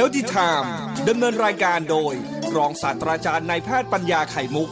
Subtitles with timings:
[0.00, 0.68] Healthy Time
[1.08, 2.14] ดำเนินรายการโดย
[2.56, 4.68] รองศาสตราจารย์นายแพทย์ปัญญาไข่มุก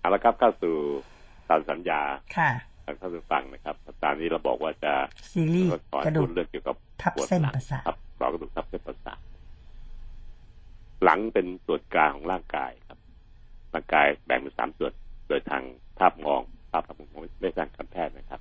[0.00, 0.74] เอาละครับเข้าสู่
[1.48, 2.00] ตามสัญญา
[2.36, 2.50] ค่ะ
[2.84, 4.92] ทางท่านผู้ฟังนะครับตอนนี้เราบอกว่าจะ
[5.32, 9.18] ซีรีส์สอนกระดูพูกดเรื่องเกี่ยวกับทับปวดเส้นหลังประสาทครับหลอกระดูกทับเส้นประสาท
[11.04, 12.98] หลังเป็นส่วนกลางของร่างกายครับ
[13.74, 14.92] ร่างกายแบ่งเป็นสามส่วน
[15.28, 15.62] โดยทาง
[15.98, 18.40] ภาพมองภาพทางมองไม่ทางการแพทย์นะครับ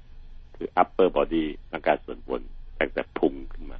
[0.55, 2.43] คือ upper body ร่างกายส่วนบน
[2.79, 3.79] ตั้งแต่พุงขึ้นมา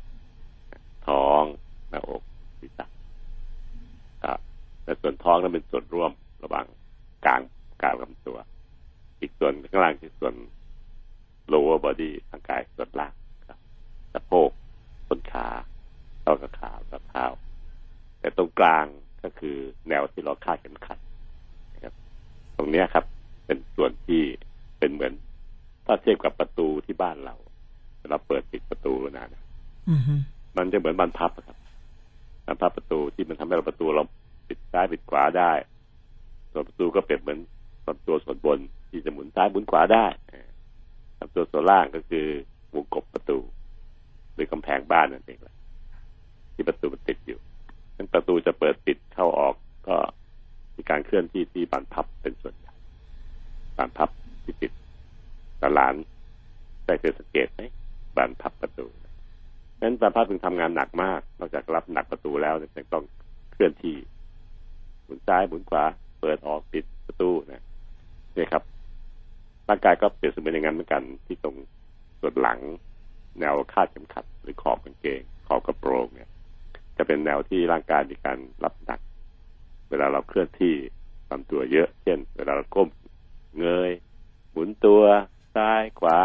[1.07, 1.44] ท้อง
[1.90, 2.23] หน้าอก
[2.59, 2.85] ศีรษะ
[4.23, 4.40] ครับ
[4.84, 6.12] แต่ส่วนท้องนั้นเป็นส่วนร่วม
[6.44, 6.66] ระหว่าง
[7.26, 7.41] กลาง
[7.81, 8.38] กลางลำตัว
[9.21, 10.35] อีกส่วนข้างล่างคือส่วน
[11.52, 13.13] lower body ร่างกายส่วนล่าง
[13.48, 13.59] ครับ
[14.13, 14.49] สะโพก
[15.07, 15.48] ต้นขา
[16.21, 17.26] เท้ากับขาและเท้า
[18.20, 18.85] แต่ตรงกลาง
[19.23, 19.57] ก็คือ
[19.90, 20.99] แนวที่เราคาดเข็มขัด
[21.73, 21.93] นะครับ
[22.55, 23.05] ตรงนี้ครับ
[23.45, 24.21] เป็นส่วนที่
[24.79, 25.13] เป็นเหมือน
[25.85, 27.35] ถ้าเทียบกับประตูที่บ้านเรา
[28.09, 29.44] เราเปิดปิดประตูนะนะ
[29.90, 30.13] อือฮึ
[30.57, 31.57] มันจะเหมือนบานพับอะครับ
[32.46, 34.04] บานพับประตูที่มันทำให้เราประตูเรา
[34.48, 35.51] ปิดซ้ายปิดขวาได้
[36.51, 37.40] ส่วนประตูก็เปรียบเหมือน
[37.85, 38.59] ลำตัวส่วนบน
[38.90, 40.49] ที่จะหมุนซ้ายหมุนขวาได้เออ
[41.20, 42.26] ลำตัวส่วนล่างก็คือ
[42.74, 43.37] วงกบประตู
[44.34, 45.55] หรือกำแพงบ้านนั่นเองแหละ
[46.54, 47.40] ที่ประตูมันติดอยู่
[47.98, 49.55] นั้นประตูจะเปิดปิดเข้าออก
[49.87, 49.96] ก็
[50.76, 52.74] มีการเคลื่อนที่ที่บานพับเป็นส่วนใหญ่
[53.77, 54.09] บานพับ
[54.43, 54.71] ที่ปิด
[55.62, 55.93] ตลาน
[56.85, 57.62] ได้เคยสังเกตไหม
[58.18, 58.88] บานพับประตู
[59.82, 63.04] นั้นบานพับถึงทำงานหนักมาก นอกจากรับหนักประตูแล้วยังต้อง
[63.52, 63.98] เคลื่อนที่
[65.03, 65.84] หมุนซ้ายหมุนขวา
[66.22, 67.63] เปิดออกปิดประตูนะ
[68.35, 68.63] นี่ครับ
[69.69, 71.56] ร่างกายก็เปรียบเสมือนอย่างนั้นเหมือนกันที่ตรง
[72.19, 72.59] ส่วนหลัง
[73.40, 76.30] แนวคาดเข็มขัด หรือขอบกางเกง ขอบกระโปรงเนี่ย
[76.97, 79.00] จะเป็นแนวที่ร่างกายมีการรับหนัก
[79.90, 80.74] เวลาเราเคลื่อนที่
[81.30, 82.90] ลำตัวเยอะ เช่น เวลาเราก้ม
[83.59, 83.91] เงย
[84.52, 85.02] หมุนตัว
[85.56, 86.18] ซ้ายขวา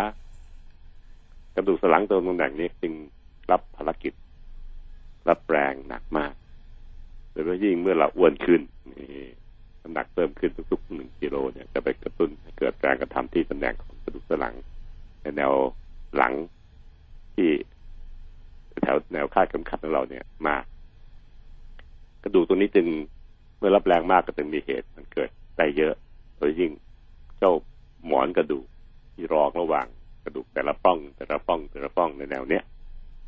[1.55, 2.92] กระดูกสันหลังตรงตำแหน่งนี้จึง
[3.50, 4.12] รับภารกิจ
[5.28, 6.33] รับแรงหนักมาก
[7.30, 8.61] โดยเฉพาะยิ่งเมื่อเราอ้วนขึ้น
[8.98, 9.08] นี่
[9.83, 14.55] น้ำหนักเพิ่มขึ้นทุกๆหนึ่งกิโลเนี่ยจะไปกระตุ้นให้เกิดแรงกระทำที่ตำแหน่งของกระดูกสันหลัง
[15.20, 15.52] ในแนว
[16.17, 16.33] หลัง
[17.34, 17.51] ที่
[18.83, 20.64] แถวแนวคาดเข็มขัดของเราเนี่ยมาก
[22.23, 22.86] กระดูกตรงนี้จึง
[23.58, 25.95] เมื่อรับแรงมากก็จึงมีเหตุมันเกิดได้เยอะ
[26.36, 26.73] โดยยิ่ง
[27.39, 27.52] เจ้า
[28.07, 28.67] หมอนกระดูก
[29.14, 29.86] ที่รองระหว่าง
[30.24, 32.64] กระดูกแต่ละป้อง แต่ละป้องแต่ละป้องในแนวเนี้ย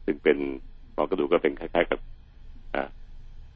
[0.05, 0.39] ซึ่งเป็น
[0.95, 2.01] หมอกระดูกก็เป็นคล้ายๆกับ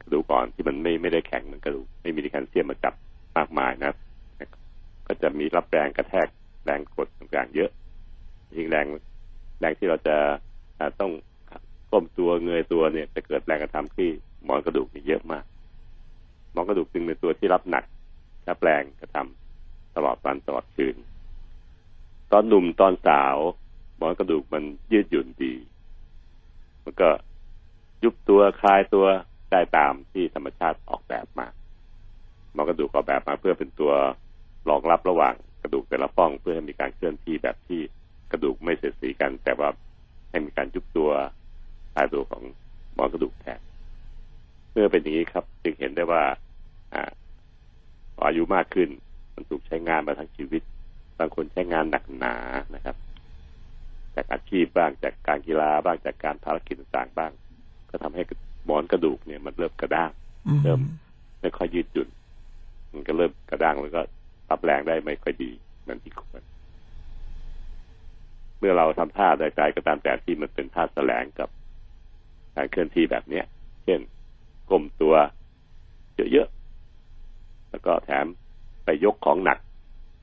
[0.01, 2.93] กระดูกอ่อนที่มันไม่ไม่ได้แข็งเหมือนกระดูกไม่มีแคลเซียมมาจับ
[3.37, 3.93] มากมายนะ
[5.07, 6.27] ก็จะมีรับแรงกระแทก
[6.65, 7.69] แรงกดต่างๆเยอะ
[8.55, 8.85] ยิ่งแรง
[9.59, 10.15] แรงที่เราจะ
[10.99, 11.11] ต้อง
[11.91, 14.09] ก้มตัวเงยตัวเนี่ยจะเกิดแรงกระทำที่
[14.43, 15.43] หมอนกระดูกนี่เยอะมาก
[16.51, 17.83] หมอนกระดูกจึงเป็นตัวที่รับหนัก
[18.49, 20.95] รับแรงกระทำตลอดวันตลอดคืน
[22.31, 23.37] ตอนหนุ่มตอนสาว
[23.97, 25.53] หมอนกระดูกมันยืดหยุ่นดี
[26.83, 27.09] มันก็
[28.03, 29.05] ยุบตัวคลายตัว
[29.51, 31.47] ได้ตามที่ธรรมชาติออกแบบมา
[32.53, 33.93] หมอนกระดูกออกแบบมาเพื่อเป็นตัว
[34.69, 37.81] รองรับระหว่างกระดูกแต่ละป้องเพื่อให้มีการเคลื่อนที่แบบที่
[38.31, 39.69] กระดูกไม่เสียสีกัน แต่ว่า
[40.29, 41.09] ให้มีการยุบตัว
[41.93, 42.43] คลายตัวของ
[42.93, 43.59] หมอนกระดูกแทน
[44.71, 46.23] เมื่อเป็นอย่างนี้ครับ จึงเห็นได้ว่า
[46.93, 47.11] อ่า
[48.27, 48.89] อายุมากขึ้น
[49.35, 50.61] มันถูกใช้งานมาทั้งชีวิต
[51.21, 52.35] บางคนใช้งานหนักหนา
[52.75, 52.95] นะครับ
[54.15, 57.31] จากอาชีพบ้างจากการกีฬาบ้างจากการภารกิจต่างๆบ้าง
[57.89, 58.23] ก็ทำให้
[58.65, 60.11] หมอนกระดูกเนี่ยมันเริ่มกระด้าง
[60.47, 60.79] อือฮึเริ่ม
[61.41, 62.09] ไม่ค่อยยืดหยุ่น
[62.93, 64.01] มันก็เริ่มกระด้างแล้วก็
[64.49, 65.51] รับแรงได้ไม่ค่อยดี
[65.81, 66.41] เหมือนที่ควร
[68.59, 71.49] เมื่อเราทำท่าใดๆก็ตามแต่ที่มันเป็นท่าแสลงกับ
[72.55, 73.45] การเคลื่อนที่แบบเนี้ย
[73.83, 73.99] เช่น
[74.69, 75.15] ก้มตัว
[76.33, 78.25] เยอะๆแล้วก็แถม
[78.83, 79.57] ไปยกของหนัก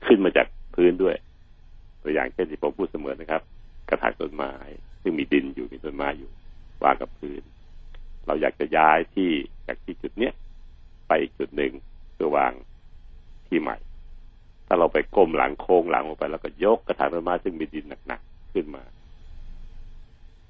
[0.05, 0.47] ขึ้นมาจาก
[0.79, 1.15] พื้นด้วย
[2.03, 3.41] ตัวอย่างเช่นที่ผมพูดเสมอนะครับ
[3.89, 4.53] กระถางต้นไม้
[5.01, 6.29] ซึ่งมีดินอยู่มีต้นไม้อยู่
[6.83, 7.41] วางกับพื้น
[8.25, 9.29] เราอยากจะย้ายที่
[9.67, 10.33] จากที่จุดเนี้ย
[11.07, 11.73] ไปอีกจุดหนึ่ง
[12.13, 12.53] เพื่อวาง
[13.47, 13.77] ที่ใหม่
[14.67, 18.83] ถ้าเราไปก้มหลังโค้งหลังลงไป แล้วก็ยกกระถางต้นไม้ซึ่งมีดินหนักๆขึ้นมา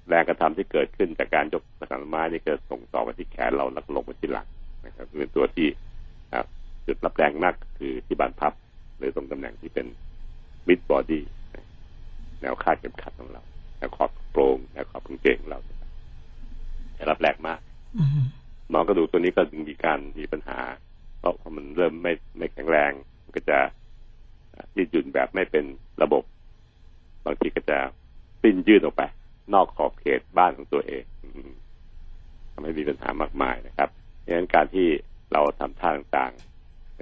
[0.07, 4.47] แรงกระทำที่เกิดขึ้นจากการยกกระถางต้นไม้นี่เกิดส่งต่อไปที่แขนเราแล้วก็ลงไปที่หลัง
[4.85, 5.67] นะครับเป็นตัวที่
[6.87, 8.53] จุดรับแรงมากคือที่บานพับ
[8.97, 9.87] หรือตรงตำแหน่งที่เป็น
[10.69, 11.23] มิดบอดี้
[12.41, 13.43] แนวคาดเข็มขัดของเรา
[13.77, 15.59] แนวขอบโปรงแนวขอบกางเกงของเรา
[16.97, 17.59] จะรับแรงมาก
[17.97, 18.19] อือฮึ
[18.69, 20.59] หมอนกระดูกตัวนี้ก็จึงมีการมีปัญหา
[21.19, 22.91] เพราะพอมันเริ่มไม่ไม่แข็งแรง
[23.23, 23.57] มันก็จะ
[24.77, 25.65] ยืดหยุ่นแบบไม่เป็น
[26.01, 26.23] ระบบ
[27.25, 27.77] บางทีก็จะ
[28.41, 29.03] ปิ้นยืดออกไป
[29.53, 31.51] นอกขอบเขตบ้านของตัวเองอืม
[32.51, 33.89] ทำให้มีปัญหามากมายนะครับ
[34.25, 34.87] ดังนั้นการที่
[35.33, 37.01] เราทำท่าต่างๆใน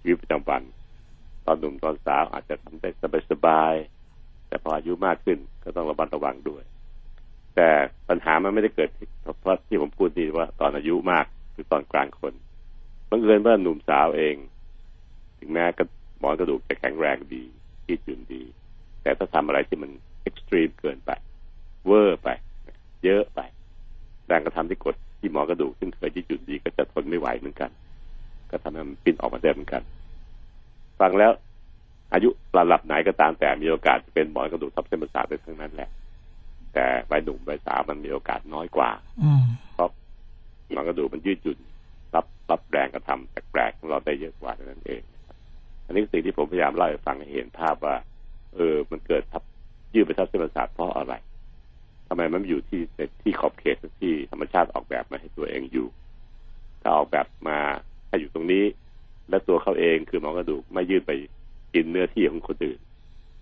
[0.00, 0.62] ชีวิตประจำวัน
[1.46, 2.90] ตอนหนุ่มตอนสาวอาจจะทำได้
[3.30, 6.62] สบายๆแต่พออายุมากขึ้นก็ต้องระมัดระวังด้วย
[7.54, 7.68] แต่
[8.08, 8.88] ปัญหามันไม่ได้เกิด
[9.22, 12.34] เพราะที่ผมพูดดีว่าตอนอายุมากหรือตอนกลางคน
[13.10, 14.36] บังเอิญว่าหนุ่มสาวเอง
[15.38, 15.86] ถึงแม้กระ
[16.18, 17.44] หมอนกระดูกจะแข็งแรงดี
[17.84, 18.42] ที่จุนดี
[19.02, 19.90] แต่ถ้าทำอะไรที่มัน
[20.22, 21.10] เอ็กซ์ตรีมเกินไป
[21.86, 22.28] เวอร์ไป
[23.04, 23.40] เยอะไป
[24.26, 27.70] แรงกระทำที่กดที่หมอกระดูกซึ่งเคยที่จุดดีก็จะทนไม่ไหวเหมือนกัน
[28.50, 29.82] ก็ทำให้มันปิ้นออกมาได้เหมือนกัน
[31.00, 31.32] ฟังแล้ว
[32.14, 35.88] อายุระดับไหนก็ตามแต่มีโอกาสจะเป็นหมอนกระดูกทับเส้นประสาทได้ทั้งนั้นแหละ
[36.74, 38.90] แต่วัยหนุ่มวัยสาวมันมีโอกาสน้อยกว่า
[39.22, 39.44] อืม
[39.74, 39.90] เพราะ
[40.70, 41.58] หมอนกระดูกมันยืดหยุ่น
[42.14, 45.36] รับรับแรงกระทำแปลกๆของเราได้เยอะกว่าเท่านั้นเองนะครับ
[45.86, 47.96] อันนี้คือสิ่งที่ผมพยายามเล่าให้ฟังให้เห็นภาพว่า
[48.54, 49.42] เออ มันเกิดทับ
[49.94, 51.14] ยืดไปทับเส้นประสาทเพราะอะไร
[52.08, 52.80] ทำไมมันอยู่ที่
[53.22, 55.86] ที่ขอบเขตที่ธรรมชาติออกแบบมาให้ตัวเองอยู่
[56.82, 57.58] ถ้าออกแบบมา
[58.08, 58.64] ให้อยู่ตรงนี้
[59.30, 61.12] และตัวเขาเองคือหมอนกระดูกไม่ยืดไป
[61.74, 62.78] กินเนื้อที่ของคนอื่น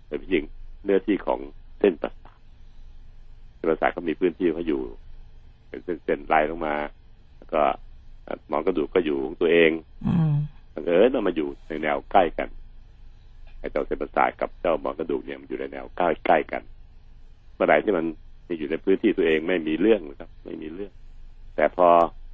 [0.07, 0.45] แต่จริง
[0.85, 1.39] เนื้อที่ของ
[1.79, 2.39] เส้นประสาท
[3.55, 4.81] เส้นประสาทเขามีพื้นที่เขาอยู่
[5.67, 6.75] เป็นเส้นๆไล่ลงมา
[7.37, 7.61] แล้วก็
[8.47, 9.71] หมอนกระดูกก็อยู่ของตัวเอง
[10.05, 10.33] อืม
[10.73, 12.49] บังเอิญมันมาอยู่ในแนวใกล้กัน
[13.59, 16.61] ไอ้เจ้าเส้นประสาทกับเจ้าหมอนกระดูกเนี่ยมันอยู่ในแนวใกล้ใกล้กัน
[17.55, 18.05] เมื่อไหร่ที่มัน
[18.59, 20.91] อยู่ในพื้นที่ตัวเองไม่มีเรื่องนะครับ ไม่มีเรื่อง
[21.55, 21.87] แต่พอ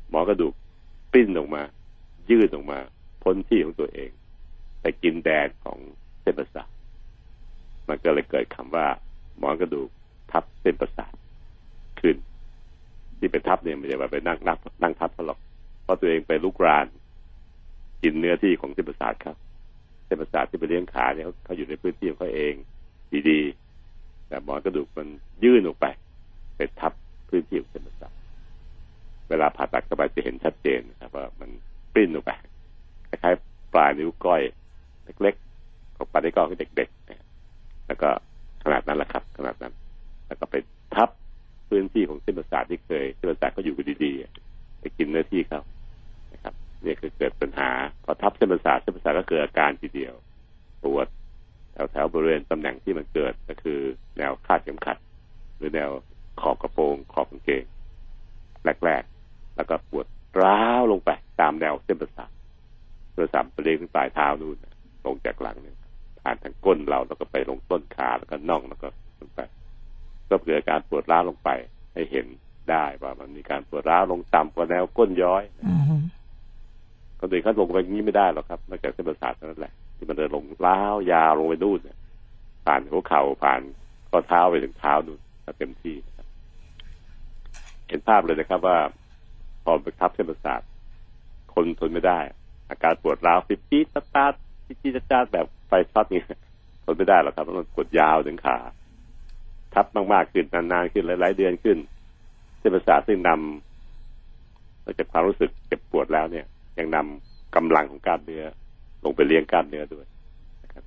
[0.10, 0.54] หมอนกระดูก
[1.14, 1.62] ปิ้นออกมา
[2.30, 2.80] ยืดออกมา
[3.26, 4.10] พ้นที่ของตัวเอง
[4.82, 5.78] ไปกินแดนของ
[6.22, 6.70] เส้นประสาท
[7.90, 8.88] มันก็เลยเกิดคำว่า
[9.38, 9.90] หมอนกระดูก
[10.32, 11.14] ทับเส้นประสาท
[12.02, 12.16] ขึ้น
[13.18, 15.40] ที่ไปทับเนี่ยไม่ใช่ว่าไปนั่งนับนั่งทับเขาหรอก
[15.84, 16.88] เพราะตัวเองไปลุกราน
[18.04, 19.36] กินเนื้อที่ของเส้นประสาทครับ
[20.06, 22.54] เส้นประสาทที่ไปเลี้ยงขาเนี่ยเขาอยู่ในพื้นที่ของเขาเอง
[23.30, 25.08] ดีๆแต่หมอนกระดูกมัน
[25.44, 25.86] ยื่นออกไป
[26.58, 26.94] ไปทับ
[27.30, 28.14] พื้นที่ของเส้นประสาท
[29.30, 31.50] เวลาผ่าตัดเข้าไปจะเห็นชัดเจนนะครับว่ามัน
[31.94, 32.32] ปริ้นออกไป
[33.24, 34.42] ล้ายๆปลายนิ้วก้อย
[35.22, 37.26] เล็กๆของปลายนิ้วก้อยของเด็กๆนะ
[37.88, 38.10] แล้วก็
[38.64, 39.74] ขนาดนั้นแหละครับ ขนาดนั้น
[40.28, 40.56] แล้วก็ไป
[40.96, 41.10] ทับ
[41.70, 45.62] พื้นที่ของเส้นประสาทที่เคยเส้นประสาทก็อยู่ดีๆไปกินเนื้อที่เขา
[46.34, 46.54] นะครับ
[46.86, 47.70] นี่คือเกิดปัญหา
[48.04, 50.14] พอทับเส้นประสาทเส้นประสาทก็เกิดอาการทีเดียว
[50.84, 51.08] ปวด
[51.74, 53.80] แถวแถวๆบริเวณตำแหน่งที่มันเกิดก็คือ
[54.18, 54.98] แนวคาดเข็มขัด
[55.58, 55.90] หรือแนว
[56.42, 57.64] ขอบกระโปรงขอบกางเกง
[58.86, 60.06] แรกๆแล้วก็ปวด
[60.42, 61.10] ร้าวลงไป
[61.42, 62.30] ตามแนวเส้นประสาท
[63.16, 64.74] เส้นประสาทไปเลี้ยงถึงปลายเท้านู่นน่ะ
[65.06, 65.78] ลงจากหลังเนี่ย
[66.22, 68.88] ผ่านทางก้นเราแล้วก็ไปลงต้นขาแล้วก็น่องแล้วก็
[69.20, 69.40] ลงไป
[70.30, 71.50] ก็เกิดอาการปวดร้าวลงไป
[71.94, 72.26] ให้เห็น
[72.72, 76.04] ได้ว่ามันมีการปวดร้าวลงต่ำกว่าแนวก้นย้อยอืม
[77.20, 81.98] คนอื่นเขาลงไปอย่างนี้ไม่ได้หรอกครับนอกจากเส้นประสาทเท่านั้นแหละที่มันเดินลงล้าวยาวลงไปนู่นเนี่ย
[82.66, 83.62] ผ่านหัวเข่าผ่าน
[84.10, 86.28] ข้อเท้าไปถึงเท้านู่นก็เต็มที่นะครับ
[87.88, 88.78] เห็นภาพเลยนะครับว่า
[89.64, 90.62] พอไปทับเส้นประสาท
[91.54, 92.20] คนทนไม่ได้
[92.70, 93.86] อาการปวดร้าวปิดจี๊ด
[94.16, 94.34] ตาด
[94.66, 96.22] จี๊ดจี๊ดตาแบบไฟช็อตนี่
[96.84, 98.58] ทนไม่ได้หรอกครับเพราะมันปวดยาวถึงขา
[99.74, 101.78] ทับมากๆขึ้นนานๆขึ้นหลายๆเดือนขึ้น
[102.60, 106.46] เส้นประสาทซึ่งนำนอกจากความรู้สึกเจ็บปวดแล้วเนี่ย
[106.80, 108.44] ยังนำกำลังของกล้ามเนื้อ
[109.04, 110.06] ลงไปเลี้ยงกล้ามเนื้อด้วย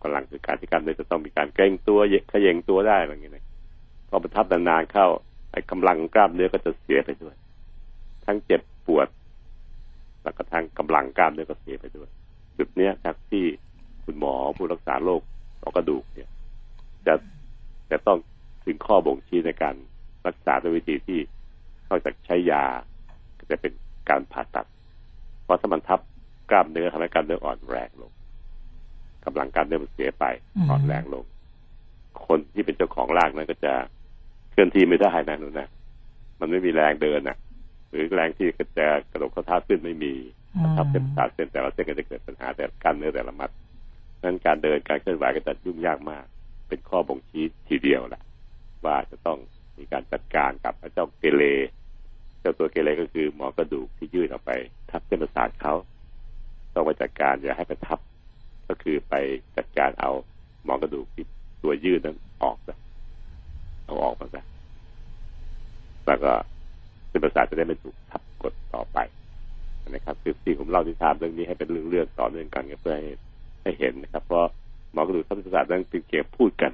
[0.02, 3.34] กำลังคือการที่กล้ามเนื้อจะต้องมีการเกร็งตัวเยขย่งตัวได้อะไรอย่างเงี้ย
[4.08, 5.06] พอประทับนานๆเข้า
[5.52, 7.34] ไอ้กำลังกล้ามเนื้อก็จะเสียไปด้วย
[8.24, 9.06] ทั้งเจ็บปวด
[10.28, 12.08] แล้วก็ทั้งกำลังกล้ามเนื้อก็เสียไปด้วย
[12.58, 13.44] จุดเนี้ยครับที่
[14.04, 15.22] คุณหมอผู้รักษาโรค
[15.62, 16.28] ต่อกระดูกเนี่ย
[17.06, 17.14] จะ
[17.90, 18.18] จะต้อง
[18.64, 19.74] ถึงข้อบ่งชี้ในการ
[20.26, 21.18] รักษาด้วยวิธีที่
[21.88, 22.64] นอกจากใช้ยา
[23.38, 23.72] ก็จะเป็น
[24.08, 24.66] การผ่าตัด
[25.44, 26.00] เพราะถ้ามันทับ
[26.50, 28.12] กล้ามเนื้อทำให้กล้ามเนื้ออ่อนแรงลง
[29.24, 30.24] กำลังกล้ามเนื้อมันเสียไป
[30.70, 31.24] อ่อนแรงลง
[32.26, 33.72] คนที่เป็นเจ้าของร่างนั้นก็จะ
[34.50, 35.68] เคลื่อนที่ไม่ได้นะนู่นนะ
[36.40, 37.36] มันไม่มีแรงเดินน่ะ
[37.90, 38.46] หรือแรงที่
[38.78, 40.14] จะกระโดดเข้าเท้าขึ้นไม่มี
[40.54, 43.50] อืมทับเส้นประสาทเส้นแต่ละเส้นก็จะเกิดปัญหาแต่กล้ามเนื้อแต่ละมัด
[44.22, 46.24] นั้นการเดินการเคลื่อนไหวก็จะยุ่งยากมาก
[46.68, 48.22] เป็นข้อบ่งชี้ทีเดียวแหละ
[48.84, 49.38] ว่าจะต้อง
[49.78, 51.42] มีการจัดการกับเจ้าเกเร
[52.40, 54.50] เจ้าตัวเกเรก็คือหมอกระดูกที่ยืดออกไป
[54.90, 55.74] ทับเส้นประสาทเขา
[56.74, 57.98] ต้องไปจัดการอย่าให้ไปทับ
[58.68, 59.14] ก็คือไป
[59.56, 60.10] จัดการเอา
[60.64, 61.24] หมอกระดูกที่
[61.62, 62.76] ตัวยืดนั้นออกซะ
[63.84, 64.42] เอาออกมาซะ
[66.06, 66.32] แล้วก็
[67.18, 68.98] เส้นประสาทจะได้ไม่ถูกทับกดต่อไป
[69.90, 73.08] นะครับ คือที่ผมเล่าที่ทามเรื่องนี้ให้เป็นเรื่องเรื่องๆต่อเนื่องกันเพื่อให้
[73.62, 74.46] ให้เห็นนะครับ เพราะ
[74.92, 76.72] หมอกระดูกทับประสาทนั้นเป็นเกี่ยพูดกัน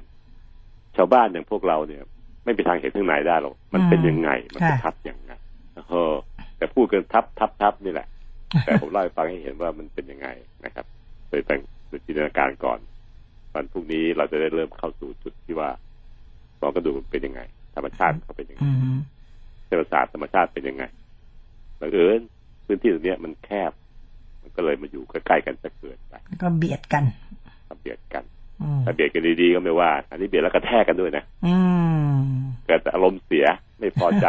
[0.95, 2.01] ชาวบ้านอย่างพวกเราเนี่ย
[2.43, 5.31] ไม่มีทางเห็นข้างในได้หรอกมันเป็นยังไง มันจะทับยังไง
[5.89, 6.13] เออ
[6.57, 8.07] แต่พูดกันทับทับทับนี่แหละ
[8.65, 10.27] แต่ผมเล่าให้ฟังให้เห็นว่ามันเป็นยังไง
[10.65, 10.85] นะครับ
[11.29, 12.79] โดยแต่งโดยจินตนาการก่อน
[13.53, 15.69] วันพรุ่งนี้เราจะได้เริ่มเข้าสู่จุดที่ว่า
[16.59, 17.41] หมอกระดูกเป็นยังไง
[17.75, 18.61] ธรรมชาติเขาเป็นยังไง
[19.65, 20.83] เศรษฐศาสตร์ธรรมชาติเป็นยังไง
[21.79, 22.19] บังเอิญ
[22.65, 23.71] พื้นที่ตรงเนี้ยมันแคบ
[24.41, 27.03] มันก็เลยมาอยู่ใกล้ๆกันจะเกิดไปแล้วก็เบียดกัน
[27.67, 28.23] ทำเบียดกัน
[28.61, 31.55] อืมถ้าเบียดกันดีๆก็ไม่ว่า อันนี้เบียดแล้วกระแทกกันด้วยนะอื
[32.07, 32.15] ม
[32.65, 33.45] เกิดอารมณ์เสีย
[33.79, 34.27] ไม่พอใจ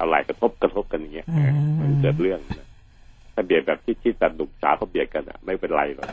[0.00, 2.68] อะไรกระทบกระทบกันอย่างเงี้ยอืมมันเกิดเรื่องนะ
[3.34, 6.08] ถ้าเบียดแบบที่ที่แบบหนุ่มสาวเขาเบียดกันอะ ไม่เป็นไรหรอก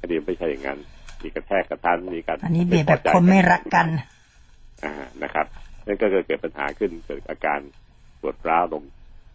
[0.00, 0.78] อันนี้ไม่ใช่อย่างนั้น
[1.22, 3.86] มีกระแทกกระทันมีการอันนี้เบียดแบบคนไม่รักกัน
[4.84, 5.46] อ่านะครับ
[5.86, 7.60] นั่นก็เกิดปัญหาขึ้นเกิดอาการ
[8.20, 8.82] ปวดร้าวลง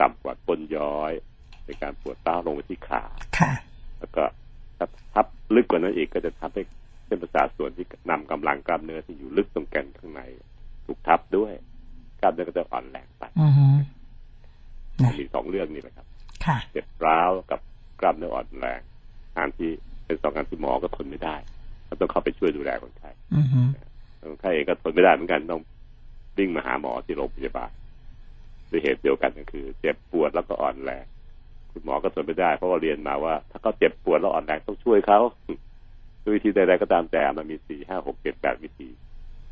[0.01, 1.13] ต่ำกว่าก้นย้อย
[1.65, 3.03] ในการปวดร้าวลงไปที่ขา
[3.39, 3.53] ค่ะ
[3.99, 4.23] แล้วก็
[4.77, 6.61] ถ้าทับลึกกว่านั้นอีกก็จะทำให้
[7.05, 10.21] เส้นประสาทส่วนที่นำกำลังกล้ามเนื้อที่อยู่ลึกตรงแกนข้างใน
[10.85, 11.53] ถูกทับด้วย
[12.21, 13.67] กล้ามเนื้อก็จะอ่อนแรงไปอือฮึ
[15.19, 16.07] มีสองเรื่องนี่แหละครับ
[16.45, 17.59] ค่ะเจ็บร้าวกับ
[17.99, 18.81] กล้ามเนื้ออ่อนแรง
[19.35, 19.69] อันที่
[20.05, 21.35] เป็นสองอันที่หมอก็ทนไม่ได้
[21.87, 23.61] ก็ต้องเข้าไปช่วยดูแลคนไข้อือฮึ
[24.21, 25.61] คนไข้เองก็ทนไม่ได้เหมือนกันต้อง
[26.37, 27.71] วิ่งมาหาหมอที่โรงพยาบาล
[28.71, 31.05] ด้วยเหตุเดียวกันก็คือ เจ็บปวดแล้วก็อ่อนแรง
[31.71, 35.19] คุณหมอก็ทนไม่ได้ เพราะว่าเรียนมาว่า ถ้าเขาเจ็บปวดแล้วอ่อนแรงต้องช่วยเขา
[36.23, 38.89] ด้วยวิธีใดๆก็ตามแต่มันมีสี่ห้าหกเจ็ดแปดวิธี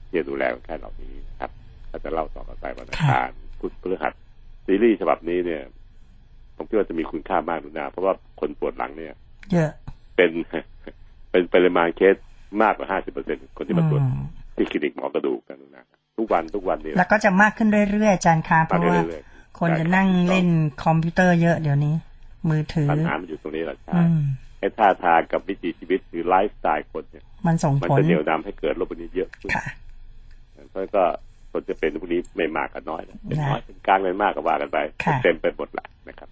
[0.08, 1.52] ที่จะดูแลคนไข้เหล่านี้นะครับ
[1.90, 4.14] ถ้าจะเล่าต่อกันไปวันอังคารพุธพฤหัส
[4.66, 5.62] ซีรีส์ฉบับนี้เนี่ย
[6.56, 9.16] ผมคิดว่าจะมีคุณค่ามากดูนะเพราะว่าคนปวดหลังเนี่ย
[9.52, 9.72] เยอะ
[10.16, 10.32] เป็น
[11.32, 12.16] เป็นปริมาณเคส
[12.62, 15.86] มากกว่าห้าสิบเปอร์เซ็นคนที่มาตรวจอืมที่คลินิกหมอกระดูกกันนะ
[16.20, 20.48] ทุกวันทุกวันเนี่ยแล้วก็จะมากขึ้นเรื่อยๆอาจารย์คะเพมาราะว่าเรื่อยๆคนจะนั่งเล่น
[20.84, 21.94] คอมพิวเตอร์เยอะเดี๋ยวนี้
[22.50, 24.22] มือถือปัญหามันอยู่ตรงนี้แหละใช่อืม
[24.60, 29.66] ไอ้ท่าทางกับวิถีชีวิตคือไลฟ์สไตล์คนเนี่ย มันส่งมันผลจะเหนี่ยวนำให้เกิดโรคพวกนี้เยอะขึ้นค่ะ
[30.70, 31.04] เพราะฉะนั้นก็
[31.52, 36.30] คนจะเป็นพวกนี้ไม่มากก็น้อยนะเป็นน้อยนะเป็นกลางเป็นมากก็ว่ากันไปค่ะเต็มไปหมดแหละนะครับ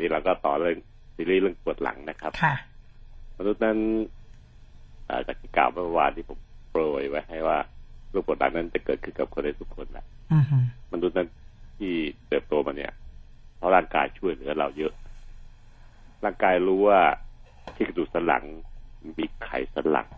[0.00, 0.78] นนี้เราก็ต่อเรื่อง
[1.14, 2.54] ซีรีส์เรื่องปวดหลังนะครับค่ะ
[3.38, 3.78] มนุษย์นั้น
[5.08, 6.38] อ่าจากที่กล่าวเมื่อวานที่ผม
[6.70, 7.58] โปรยไว้ให้ว่า
[8.10, 10.58] โรคปวดหลังนั้นจะเกิดขึ้นกับคนได้ทุกคนแหละอือฮึ
[10.92, 11.28] มนุษย์นั้น
[11.78, 11.92] ที่
[12.28, 12.92] เติบโตมาเนี่ย
[13.56, 14.92] เพราะร่างกายช่วยเหลือเราเยอะ
[16.24, 17.00] ร่างกายรู้ว่า
[17.74, 18.44] ที่กระดูกสันหลัง
[19.18, 20.08] มีไขสันหลัง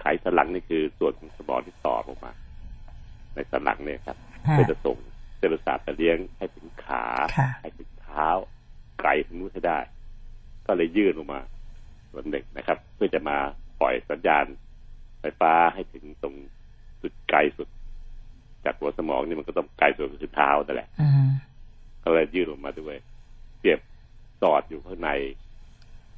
[0.00, 2.32] ไขสันหลังนี่คือส่วนของสมองที่ต่อลงมา
[3.34, 4.96] ในสันหลังเนี่ยครับค่ะเพื่อจะส่ง
[5.36, 7.04] เส้นประสาทไปเลี้ยงให้ถึงขา
[7.38, 8.26] ค่ะให้ถึงเท้า
[9.00, 9.78] ไกลถึงนู้นให้ได้
[10.66, 11.40] ก็เลยยื่นลงมา
[12.10, 13.36] ส่วนหนึ่งนะครับ เพื่อจะมา
[13.80, 14.44] ปล่อยสัญญาณ
[15.20, 16.34] ไฟฟ้าให้ถึงตรง
[17.02, 17.68] จุดไกลสุด
[18.64, 21.22] จากหัวสมองนี่มันก็ต้องไกลสุดก็คือเท้านั่นแหละอือฮึ
[22.04, 22.96] ก็เลยยื่นลงมาด้วย
[23.58, 23.80] เสียบ
[24.42, 25.10] สอดอยู่ข้างใน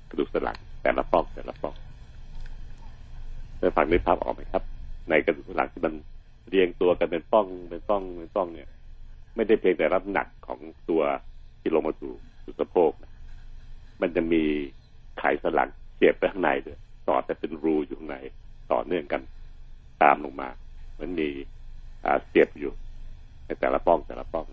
[0.08, 1.74] กระดูกสันหลังแต่ละปล้องแต่ละปล้อง
[3.58, 4.62] ได้ฟังได้ภาพออกไหมครับ
[5.08, 5.94] ในกระดูกสันหลังที่มัน
[6.48, 8.68] เรียงตัวกันเป็นป้องเป็นป้องเป็นป้องเนี่ย
[9.36, 10.58] ไม่ได้เพียงแต่รับน้ำหนักของ
[10.90, 11.02] ตัว
[11.60, 12.12] ที่ลงมาสู่
[12.44, 12.92] สู่สะโพก
[14.00, 14.42] มันจะมี
[15.18, 18.16] ไขสันหลังเสียบไปข้างในด้วยสอแต่เป็นรูอยู่ข้างใน
[18.72, 19.22] ต่อเนื่องกัน
[20.02, 20.48] ตามลงมา
[21.00, 21.28] มันมี
[22.28, 22.72] เสียบอยู่
[23.46, 24.46] ในแต่ละป้องแต่ละป้อง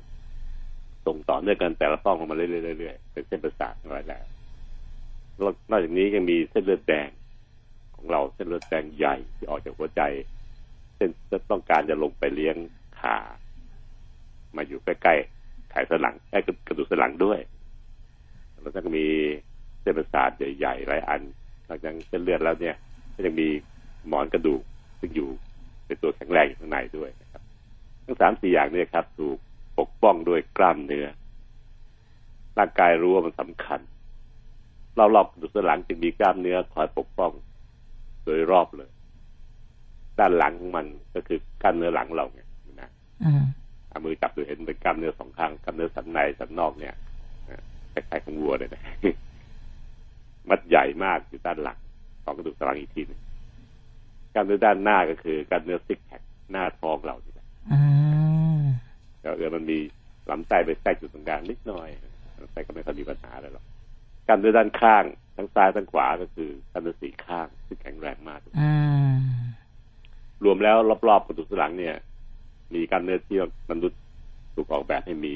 [1.06, 4.20] ส่งต่อเนื่องกันแต่ละป้องลงมาเรื่อยๆเรื่อยๆเป็นเส้นประสาททั้งหลายแหล่
[5.36, 7.10] แล้วนอกจากนี้ยังมีเส้นเลือดแดง
[7.96, 10.02] ของเราเส้นเลือดแดงใหญ่ที่ออกจากหัวใจ
[10.96, 12.56] เส้นจะต้องการจะลงไปเลี้ยง
[13.00, 13.18] ขา
[14.56, 17.40] มาอยู่ใกล้ๆไขสันหลังใกล้กระดูกสันหลังด้วย
[18.62, 19.06] แล้วก็มี
[19.82, 21.22] เส้นประสาทใหญ่ๆหลายอัน
[21.68, 22.76] นอกจากเส้นเลือดแล้วเนี่ย
[23.16, 23.48] ก็ยังมี
[24.08, 24.62] หมอนกระดูก
[25.00, 25.30] ซึ่งอยู่
[25.86, 27.42] เป็นตัวแข็งแรงอยู่ข้างในด้วยนะครับ
[28.06, 29.38] ทั้งสามสี่อย่างเนี่ยครับ ถูก
[29.80, 31.08] ปกป้องด้วยกล้ามเนื้อ
[32.58, 33.80] ร่างกายรู้ว่ามันสำคัญ
[34.98, 37.32] เรารอบกระดูกสันหลังจึงมีกล้ามเนื้อคอยปกป้อง
[38.24, 38.90] โดยรอบเลย
[40.20, 40.86] ด้านหลังของมัน
[41.16, 42.42] ก็คือกล้ามเนื้อหลังเราไง
[42.82, 42.90] นะ
[43.24, 43.44] อืม
[43.90, 47.09] เอามือจับดูเห็นเป็นกล้ามเนื้อสองข้างกล้ามเนื้อสันในสันนอกเนี่ยนะ
[48.08, 48.82] คล้ายๆของวัวเลยนะ
[50.50, 51.78] มัดใหญ่มากอยู่ด้านหลัง
[52.24, 53.20] ของกระดูกสันหลังอีกทีหนึง
[54.34, 57.80] กล้ามเนื้อด้านหน้าก็คือกล้ามเนื้อซิกแพคหน้าท้องเรานี่แหละอื
[58.60, 58.62] ม
[59.24, 59.78] ก็เออมันมี
[60.30, 61.90] ลำไส้ไปแทรกอยู่ตรงกลางนิดหน่อย
[62.42, 63.66] ลำไส้ก็ไม่ค่อยมีปัญหาอะไรหรอก
[64.28, 65.04] กล้ามเนื้อด้านข้าง
[65.38, 68.72] ทั้งซ้ายทั้งขวาก็คือกล้ามเนื้อสี่ข้างซึ่งแข็งแรงมากอื
[69.10, 69.14] ม
[70.44, 70.78] รวมแล้ว
[71.08, 71.96] รอบๆกระดูกสันหลังเนี่ย
[72.74, 73.38] มีกล้ามเนื้อที่
[73.72, 74.00] มนุษย์
[74.56, 75.36] ถูกออกแบบให้มี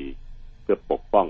[0.62, 1.28] เพื่อปกป้อง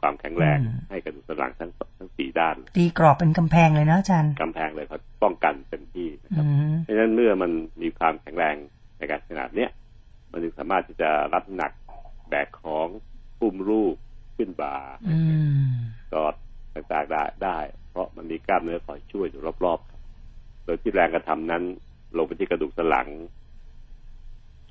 [0.00, 7.50] ความแข็งแรงอืมให้กระดูกสันหลังทั้งทั้งสี่ด้าน ตีกรอบเป็นกำแพงเลยนะอาจารย์กำแพงเลยครับป้องกันเต็มที่นะคอืรับมเพราะฉะนั้นเมื่อมัน
[7.82, 8.56] มีความแข็งแรง
[8.98, 9.70] ในการขนาดเนี้ย
[10.32, 11.72] มันจึงสามารถที่จะรับน้ำหนัก
[12.28, 12.86] แบกของ
[13.40, 13.96] ปุ่มรูป
[14.36, 14.76] ขึ้นบ่า
[15.08, 15.16] อื
[15.70, 15.72] ม
[16.12, 16.34] กอด
[16.74, 17.58] ต่างๆได้ได้
[17.90, 20.00] เพราะมันมีกล้ามเนื้อคอยช่วยอยู่รอบๆครับ
[20.64, 21.62] โดยที่แรงกระทำนั้น
[22.16, 23.08] ลงไปที่กระดูกสันหลัง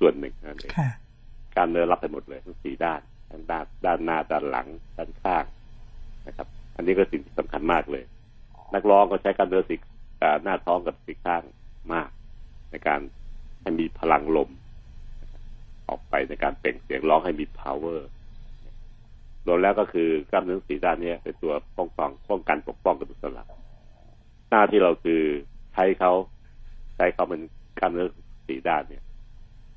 [0.02, 0.90] ่วนหนึ่งนั่นเองค่ะ
[1.54, 5.44] กล้ามเนื้อรับไปหมดเลยทั้งสี่ด้าน ทั้งด้านด้านหน้าด้านหลัง ด้านข้าง
[6.26, 8.04] นะครับ อันนี้ก็สิ่งที่สำคัญมากเลย
[8.74, 9.74] นักร้องก็ใช้กามเนื้อสี
[10.22, 11.42] อ่าหน้าท้องกับสีข้าง
[11.92, 12.08] มาก
[12.70, 13.00] ในการ
[13.60, 14.50] ให้มีพลังลม
[15.88, 18.00] ออกไปในการเปล่งเสียงร้องให้มี power
[19.46, 23.48] รวมแล้วก็คือกล้ามเนื้อสีด้านนี้เป็นตัวป้องกันป้องกันปกป้องกระดูกสันหลัง
[24.50, 25.22] หน้าที่เราคือ
[25.72, 26.12] ใช้เขา
[26.96, 27.42] ใช้เขาเป็น
[27.78, 28.08] กล้ามเนื้อ
[28.46, 29.04] สีด้านเนี่ย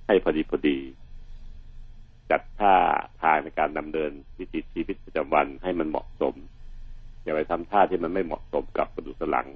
[0.07, 0.77] ให้พอดีพอดี
[2.31, 2.75] จัดท่า
[3.21, 6.35] ทางในการดำเนินวิถีชีวิตประจำวันให้มันเหมาะสม
[7.23, 9.47] อย่าไปทำท่าที่มันไม่เหมาะสมกับกระดูกสันหลัง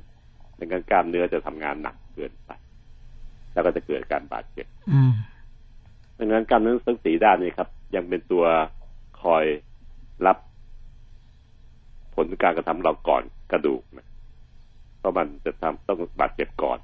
[0.60, 2.52] ดังนั้นกล้ามเนื้อจะทำงานหนักเกินไป
[3.54, 4.68] แล้วก็จะเกิดการบาดเจ็บ
[6.18, 8.46] ดังนั้นกล้ามเนื้อทั้งสี่ด้านนี้ครับ ยังเป็นตัว
[9.22, 9.46] คอย
[10.26, 10.38] รับ
[12.16, 14.08] ผลการกระทำเราก่อนกระดูกนะ
[15.00, 16.80] เพราะมันจะทำต้องบาดเจ็บก่อน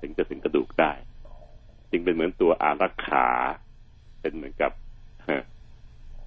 [0.00, 0.92] ถึงจะถึงกระดูกได้
[1.90, 3.26] จึงเป็นเหมือนตัวอารักขา
[4.20, 4.72] เป็นเหมือนกับ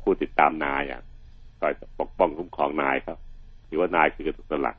[0.02, 1.02] ผู้ติดตามนายอะ
[1.60, 3.18] คอยปกป้องคุ้มครองนายครับ
[3.70, 4.78] ถือว่านายคือกระดูกสันหลัง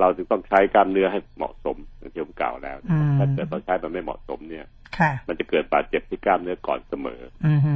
[0.00, 4.66] เราจึงต้องใช้กล้ามเนื้อให้เหมาะสมอย่างที่ผมกล่าวแล้วนะครับอืมถ้าเกิดเราใช้มันไม่เหมาะสมเนี่ย
[4.98, 7.74] ค่ะมันจะเกิดบาดเจ็บที่กล้ามเนื้อก่อนเสมออือฮึ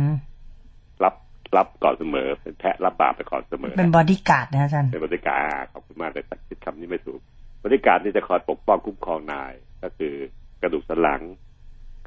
[1.04, 1.14] รับ
[1.56, 7.20] รับก่อนเสมอ เป็นแพะรับบาปไปก่อนเสมอ เป็นบอดี้การ์ดนะอาจารย์เป็นบอดี้การ์ดอ่าขอบคุณมากแต่คิดคำนี้ไม่ถูก
[7.64, 10.14] บอดี้การ์ดที่จะคอยปกป้องคุ้มครองนาย ก็คือ
[10.60, 11.22] กระดูกสันหลัง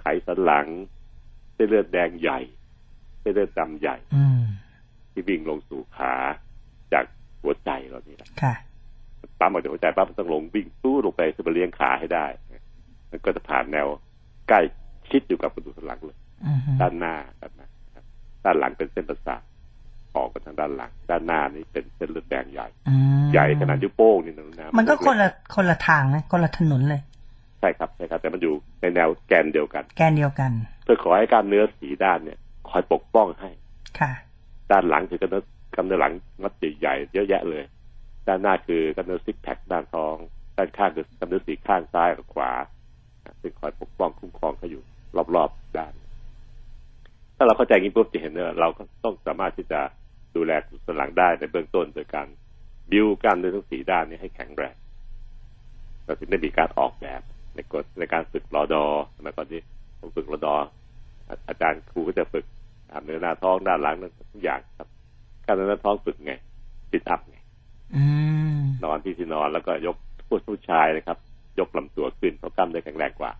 [0.01, 0.67] ไขสันหลัง
[1.53, 2.39] เส้นเลือดแดงใหญ่
[3.21, 4.41] เส้นเลือดดำใหญ่อืม
[5.11, 6.13] ที่วิ่งลงสู่ขา
[6.93, 7.05] จาก
[7.41, 8.53] หัวใจเรานี่แหละค่ะ
[9.39, 12.25] ปั๊มออกจากหัวใจปั๊บมันต้องลงวิ่งตู้ลงไปจะไปเลี้ยงขาให้ได้
[13.11, 13.87] มันก็จะผ่านแนว
[14.49, 14.59] ใกล้
[15.09, 18.03] ชิดอยู่กับกระดูกสันหลังเลยอือฮึด้านหน้าด้านหน้าครับ
[18.45, 19.41] ด้านหลังเป็นเส้นประสาท
[20.15, 27.01] ออกไปทางด้านหลัง ด้านหน้านี่เป็นเส้นเลือดแดงใหญ่อืมใหญ่ขนาดนิ้วโป้งนี่นะนะมันก็คนละคนละทางนะคนละถนนเลย
[27.59, 30.51] ใช่ครับใช่ครับ แต่มันอยู่ในแนวแกนเดียวกัน แกนเดียวกัน
[30.83, 32.39] เพื่อขอให้กล้ามเนื้อสีด้านเนี่ย
[32.71, 33.49] คอยปกป้องให้
[33.99, 34.11] ค่ะ
[34.71, 35.43] ด้านหลังคือกล้ามเนื้อ
[35.75, 37.63] กล้ามเนื้อหลังมัดใหญ่ๆเยอะแยะเลย
[38.27, 40.15] ด้านหน้าคือกล้ามเนื้อซิกแพคด้านท้อง
[40.57, 42.51] ด้านข้างคือกล้ามเนื้อสีข้างซ้ายกับขวา
[43.41, 44.81] ซึ่งคอยปกป้องคุ้มครองเขาอยู่
[45.35, 45.93] รอบๆด้าน
[47.37, 49.79] ถ้าเราเข้าใจอย่างนี้ปุ๊บจะเห็นว่าเราก็ต้องสามารถที่จะ
[50.35, 50.51] ดูแล
[50.85, 52.27] สันหลังได้ในเบื้องต้นโดยการ
[52.91, 54.75] บิวกล้ามเนื้อทั้งสีด้านนี้ให้แข็งแรง
[56.03, 57.21] เราถึงได้มีการออกแบบ
[57.55, 58.83] ในกฎในการฝึกรอดอ
[59.15, 59.61] สมัยก่อนที่
[59.99, 60.55] ผมฝึกรอดอ
[61.29, 62.45] อาอาจารย์ครูก็จะฝึก
[62.89, 64.87] กล้ามเนื้อหน้าท้องด้านหลังนั่นทุกอย่างครับ
[65.45, 66.33] กล้ามเนื้อหน้าท้องฝึกไง
[66.91, 67.37] ปิดอัพไง
[67.95, 68.03] อื
[68.59, 69.95] มนอนที่ที่นอนแล้วก็ยก
[70.27, 71.17] ผู้ผู้ชายนะครับ
[71.59, 73.31] ยกลำตัวขึ้นเพราะกล้ามเนื้อแข็งแรงกว่า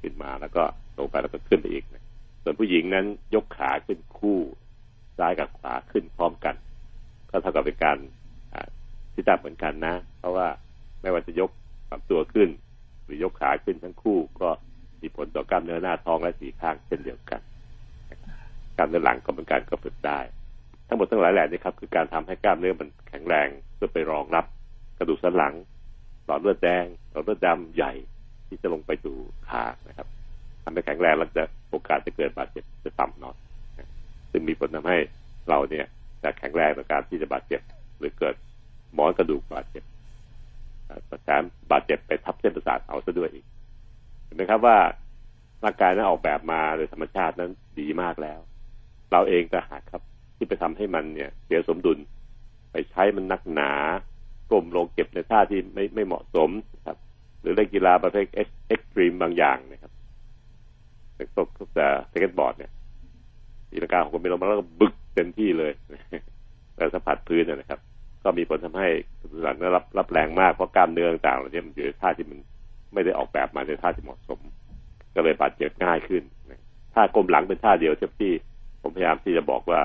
[0.00, 0.62] ขึ้นมาแล้วก็
[0.98, 2.02] ลงไปแล้วก็ขึ้นไปอีกนะ
[2.42, 4.38] ส่วนผู้หญิงนั้นยกขาขึ้นคู่
[5.18, 6.54] ซ้ายกับขวาขึ้นพร้อมกัน
[7.30, 7.98] ก็เท่ากับเป็นการ
[8.52, 8.68] อ่า
[9.12, 10.46] ที่ตับเหมือนกันนะ เพราะว่า
[11.00, 11.50] ไม่ว่าจะยก
[11.90, 12.48] ลำตัวขึ้น
[13.04, 14.50] หรือยกขาขึ้นทั้งคู่ก็
[15.00, 17.40] มีผลต่อกล้ามเนื้อหน้าท้องและสีข้างเช่นเดียวกัน
[18.76, 20.18] กล้ามเนื้อหลังก็เป็นการก็ฝึกได้
[20.88, 24.44] ทั้งหมดทั้งหลายแหล่นี้ครับคือการทำให้กล้ามเนื้อมันแข็งแรงเพื่อไปรองรับ
[24.98, 25.54] กระดูกสันหลัง
[26.26, 27.92] หลอดเลือดแดงหลอดเลือดดำใหญ่
[28.48, 29.16] ที่จะลงไปสู่
[29.48, 30.08] ขานะครับ
[30.64, 33.36] ทำให้แข็งแรงแล้วจะโอกาสจะเกิดบาดเจ็บจะต่ำน้อย
[34.32, 34.98] ซึ่งมีผลทำให้
[35.48, 35.86] เราเนี่ย
[36.22, 37.60] จะแข็งแรงต่อการที่จะบาดเจ็บ
[37.98, 38.34] หรือเกิด
[38.94, 39.84] หมอนกระดูกบาดเจ็บ
[41.10, 43.44] ประการบาดเจ็บไปทับเส้นประสาทเอาซะด้วยอีก
[44.24, 44.78] เห็นไหมครับว่า
[45.64, 48.40] ร่างกายนั้นออกแบบมาโดยธรรมชาตินั้นดีมากแล้ว
[49.14, 50.02] เราเองแต่หากครับ
[50.36, 51.98] ที่ไปทำให้มันเนี่ย เสียสมดุล
[52.72, 53.72] ไปใช้มันนักหนา
[54.50, 56.50] ก้มลงเก็บในท่าที่ไม่ไม่เหมาะสม
[56.86, 56.98] ครับ
[57.40, 59.92] หรือเล่นกีฬาประเภทเอ็กซ์ตรีมบางอย่างนะครับ
[61.16, 62.70] เป็นพวกพวกแต่สเก็ตบอร์ดเนี่ย
[63.70, 65.72] ตีลังกาของคนไม่ลมแล้วก็บึกเต็มที่เลย
[66.76, 67.80] แล้วสัมผัสพื้นนะนะครับ
[68.22, 68.88] ก็มีผลทำให้
[69.20, 72.38] สันหลังได้รับรับแรงมากเพราะกล้ามเนื้อต่างๆเหล่านี้มันอยู่ในท่าที่มัน
[72.94, 74.40] ไม่ได้ออกแบบมาในท่าที่เหมาะสม
[75.14, 76.60] ก็เลยบาดเจ็บง่ายขึ้นนะ
[76.94, 78.32] ท่าก้มหลังเป็นท่าเดียวที่
[78.84, 79.80] ผมพยายามที่จะบอกว่า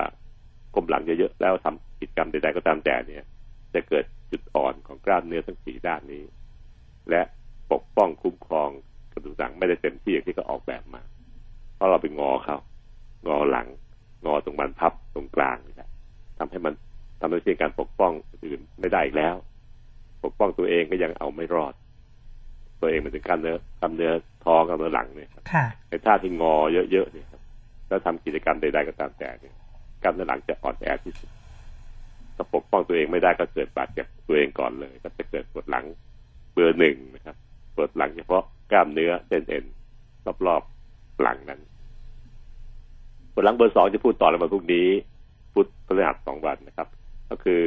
[0.74, 3.24] ก้มหลังเยอะๆแล้วทำกิจกรรมใดๆก็ตามแต่เนี่ย
[3.74, 6.24] จะเกิดจุดอ่อนของกล้ามเนื้อทั้งสี่ด้านนี้
[7.10, 7.22] และ
[7.72, 8.70] ปกป้องคุ้มครอง
[9.12, 11.02] กระดูกสันหลังไม่ได้เต็มที่อย่างที่เขาออกแบบมา
[11.74, 12.56] เพราะเราไปงอเขา
[13.26, 13.66] งอหลัง
[14.24, 15.88] งอตรงมันพับตรงกลางนะครับ
[16.38, 16.74] ทำให้มัน
[17.20, 18.12] ทำให้เช่นการปกป้อง
[18.44, 19.36] อื่นไม่ได้อีกแล้ว
[20.24, 21.74] ปกป้องตัวเองก็ยังเอาไม่รอด
[22.80, 24.12] ตัวเองมันถึงกล้ามเนื้อกล้ามเนื้อ
[24.44, 26.54] ท้องกล้ามเนื้อหลังเนี่ยครับค่ะในท่าที่งอ
[26.92, 27.39] เยอะๆเนี่ยครับ
[27.90, 29.54] แล้วทำกิจกรรมใดๆก็ตามแต่เนี่ย
[30.02, 31.30] กล้ามเนื้อหลังจะอ่อนแอที่สุด
[32.36, 35.84] ถ้าปกป้องตัวเองไม่ได้ก็เกิดบาดเจ็บตัวเองก่อนเลย ก็จะเกิดปวดหลัง
[36.52, 37.36] เบอร์หนึ่งนะครับ
[37.74, 39.64] ปวดหลังเฉพาะกล้ามเนื้อเส้นเอ็น
[40.46, 41.60] รอบๆหลังนั้น
[43.32, 44.88] ปวดหลังเบอร์สองจะพูดต่อในวันพรุ่งนี้
[45.54, 46.88] พุธพฤหัสสองวันนะครับ
[47.30, 47.60] ก็คือ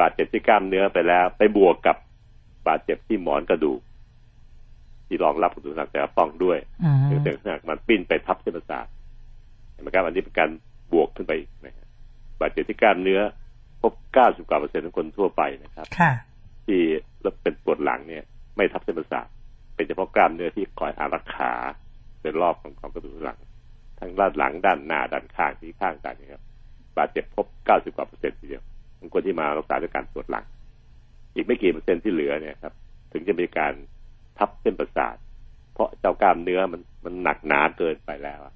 [0.00, 1.96] บาดเจ็บที่กล้ามเนื้อไปแล้ว ไปบวกกับ
[2.68, 3.80] บาดเจ็บที่หมอนกระดูก
[5.06, 8.86] ที่รองรับกระดูกสันหลังแต่ละป้องด้วยอืมหรือเส้นหนักมันปิ้นไปทับเส้นประสาท
[9.76, 10.50] เห็นไหมครับอันนี้เป็นการ
[10.92, 11.86] บวกขึ้นไปอีกนะฮะ
[12.40, 13.20] บาดเจ็บที่กล้ามเนื้อ
[13.82, 16.12] พบ 90กว่าเปอร์เซ็นต์ของคนทั่วไปนะครับค่ะ
[16.66, 16.80] ที่
[17.22, 18.24] แล้วเป็นปวดหลังเนี่ย
[18.56, 19.26] ไม่ทับเส้นประสาท
[19.74, 21.52] เป็นเฉพาะกล้ามเนื้อที่คอยอารักขา
[22.22, 23.38] เป็นรอบของของกระดูกสันหลัง
[24.00, 26.42] ทั้งด้านหลังด้านหน้าด้านข้างที่ข้างต่างๆนะครับ
[26.96, 28.62] บาดเจ็บพบ 90กว่าเปอร์เซ็นต์ทีเดียว
[28.98, 30.44] ของคนที่มารักษาด้วยการปวดหลัง
[31.34, 32.74] อีกไม่กี่เปอร์เซ็นต์ที่เหลือเนี่ยครับ
[33.12, 33.72] ถึงจะมีการ
[34.38, 35.16] ทับเส้นประสาท
[35.74, 38.54] เพราะเจ้ากล้ามเนื้อมันมันหนักหนาเกินไปแล้วอะ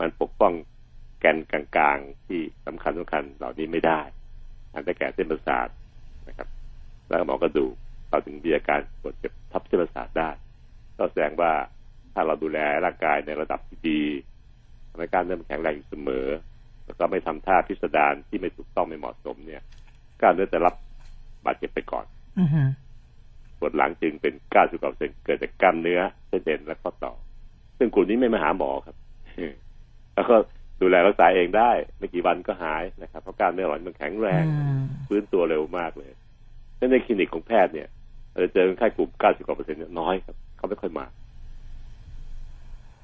[0.00, 0.52] มันปกป้อง
[1.20, 4.00] แกนกลางๆ ที่สำคัญสำคัญเหล่านี้ไม่ได้
[4.72, 5.68] อันได้แก่เส้นประสาท
[6.28, 6.48] นะครับ
[7.06, 7.74] แล้วหมอกระดูก
[8.08, 10.30] เราถึงมีอาการปวดเจ็บทับเส้นประสาทได้
[10.98, 11.52] ก็แสดงว่า
[12.14, 14.02] ถ้าเราดูแลร่างกายในระดับที่ดี
[14.90, 16.26] ทำให้กล้ารเนื้อมันแข็งแรงอยู่เสมอ
[16.84, 19.62] แล้วก็ไม่ทำท่าพิสดารที่ไม่ถูกต้องไม่เหมาะสมเนี่ย
[20.20, 20.74] กล้ามเนื้อจะรับ
[21.44, 22.06] บาดเจ็บไปก่อน
[22.38, 22.40] อ
[23.58, 24.34] ปวดหลังจึงเป็น
[24.78, 27.12] 90%เกิดจากกล้ามเนื้อเส้นเอ็นและข้อต่อ
[27.78, 28.96] ซึ่งกลุ่มนี้ไม่มาหาหมอครับ
[30.18, 30.36] แล้วก็
[30.80, 36.10] ดูแลรักษาเองได้ ไม่กี่วันก็หายนะครับ เพราะกล้ามเนื้อหลังมันแข็งแรงอืมฟื้นตัวเร็วมากเลย
[36.76, 37.88] และในคลินิกของแพทย์เนี่ย
[38.30, 41.06] เราจะเจอคนไข้กลุ่ม 90กว่าเปอร์เซ็นต์เนี่ยน้อยครับ เขาไม่ค่อยมา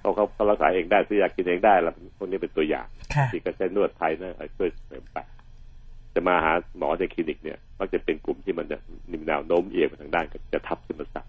[0.01, 5.19] เขาเขาเขารักษาเองได้ซื้อยากินเองได้แล้วพวกนี้เป็นตัวอย่างค่ะที่ก็ใช้นวดไทยนะช่วยเสริมไป
[6.15, 8.77] จะมาหาหมอในคลินิกเนี่ยมักจะเป็นกลุ่มที่มันจะ
[9.11, 11.27] มีแนวโน้มเอียงไปทางด้านก็จะทับเส้นประสาท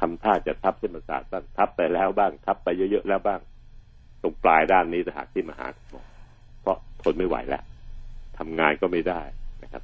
[0.00, 3.40] ทำท่าจะทับเส้นประสาทบ้างทับไปแล้วบ้าง ทับไปเยอะๆแล้วบ้าง
[4.22, 6.02] ตรงปลายด้านนี้จะหากที่มาหาหมอ
[6.62, 7.62] เพราะทนไม่ไหวแล้ว
[8.38, 9.22] ทำงานก็ไม่ได้
[9.62, 9.82] นะครับ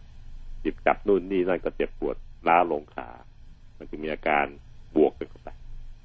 [0.63, 2.17] หยิบจับนู่นนี่นั่นก็เจ็บปวด
[2.49, 3.09] ล้าลงขา
[3.79, 4.45] มันจะมีอาการ
[4.97, 5.49] บวกกันเข้าไป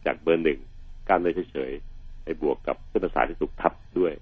[0.05, 0.59] จากเบอร์หนึ่ง
[1.07, 4.13] กล้ามเนื้อเฉยๆไปบวกกับเส้นประสาทที่ถูกทับด้วย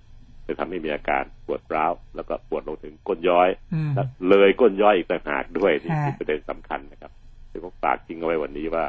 [0.47, 7.11] จะทำให้มีอาการปวดร้าว แล้วก็ปวดลงถึงก้นย้อยอืมและเลยก้นย่อยอีกต่างหากด้วยนี่ค่ะคือประเด็นสำคัญนะครับ
[7.51, 8.83] ซึ่งผมฝากทิ้งเอาไว้วันนี้ว่า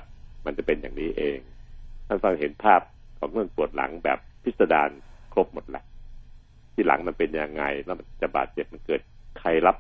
[0.47, 1.39] มันจะเป็นอย่างนี้เอง
[2.07, 2.81] ท่านฟังเห็นภาพ
[3.19, 4.91] ของเรื่องปวดหลังแบบ พิสดาร
[5.33, 5.85] ครบหมดแหละ
[6.75, 9.01] ที่หลังมันเป็นยังไง แล้วมันจะบาดเจ็บมันเกิด
[9.39, 9.77] ใครรับ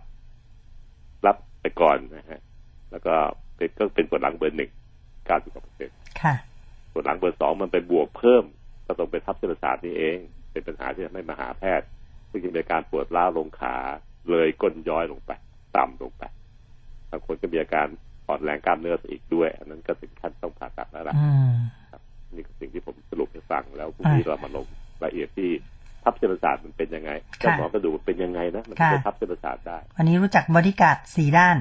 [1.26, 2.40] รับไปก่อนนะฮะ
[2.90, 3.14] แล้วก็
[3.56, 4.70] เป็นก็เป็นปวดหลังเบอร์หนึ่ง
[5.26, 6.34] เก้าสิบกว่าเปอร์เซ็นต์ค่ะ
[6.92, 8.44] ปวดหลังเบอร์สองมันไปบวกเพิ่ม
[8.86, 10.18] ก็ต้องไปทับเส้นประสาทนี่เอง
[10.52, 11.86] เป็นปัญหาที่ทำให้มาหาแพทย์
[12.30, 13.76] ซึ่งจะมีอาการปวดร้าวลงขา
[14.30, 15.30] เลยก้นย้อยลงไป
[15.76, 16.22] ต่ำลงไป
[17.10, 17.86] บางคนก็มีอาการ
[18.28, 21.52] อ่อนแรงกล้ามเนื้ออีกด้วย อันนั้นก็ถึงขั้นต้องผ่าตัดแล้วล่ะอืม
[21.84, 21.85] ครับ
[22.34, 24.64] นี่คือสิ่งที่ผมสรุปให้ฟังแล้วพรุ่งนี้อ่าเรามาลง
[25.02, 25.50] รายละเอียดที่
[26.04, 31.56] ทับเส้นประสาทมันเป็นยังไงค่ะเจ้าหมอก็ดูว่าเป็นยังไงนะมันค่ะจะทับเส้นประสาทได้ วันนี้รู้จักบริการดสี่ด้าน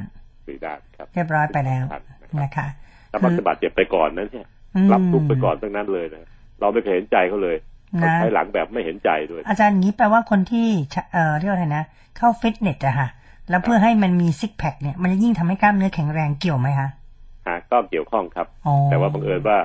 [0.48, 2.02] สี่ด้านครับ เรียบร้อยไปแล้วนะครับ
[2.42, 2.68] นะคะ
[3.12, 6.28] ถ้ามันจะบาดเจ็บไปก่อนนั้นเนี่ยอืมรับทุกข์ไปก่อนทั้งนั้นเลยนะ
[6.60, 7.56] เราไม่เคยเห็นใจเขาเลย
[7.98, 11.84] เขานะใช้หลังแบบไม่เห็นใจด้วย อาจารย์อย่างนี้แปลว่าคนที่ชะเอ่อเรียกว่าอะไรนะ
[12.18, 13.10] เข้าฟิตเนสอะค่ะ
[13.50, 16.90] แล้วเพื่อให้มันมีซิกแพคเนี่ยมันจะยิ่งทำให้กล้ามเนื้อแข็งแรงเกี่ยวไหมคะ
[17.46, 19.58] หาก็เกี่ยวข้องครับอ๋อแต่ว่าบังเอิญว่า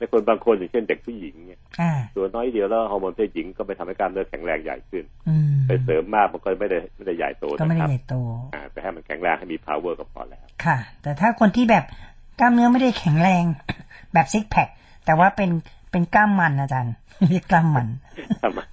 [0.00, 8.14] ในคนบางคนอย่างเช่นเด็กผู้หญิงเนี่ยอ่าตัวน้อยเดียวแล้วฮอร์โมนเพศหญิงก็ไปทำให้กล้ามเนื้อแข็งแรงใหญ่ขึ้นอืมไปเสริมมากมันก็ไม่ได้ไม่ได้ใหญ่โตก็ไม่นะได้ครับใหญ่โต
[8.54, 11.84] อ่าแต่ให้มันแข็งแรงให้มี power ก็พอแล้วค่ะ แต่ถ้าคนที่แบบ
[12.40, 13.44] กล้ามเนื้อไม่ได้แข็งแรง
[14.12, 14.68] แบบซิกแพค
[15.04, 15.50] แต่ว่าเป็น
[15.90, 16.94] เป็นกล้ามมันอาจารย์
[17.28, 17.88] เรียกกล้ามมัน
[18.40, 18.68] ถ้ามัน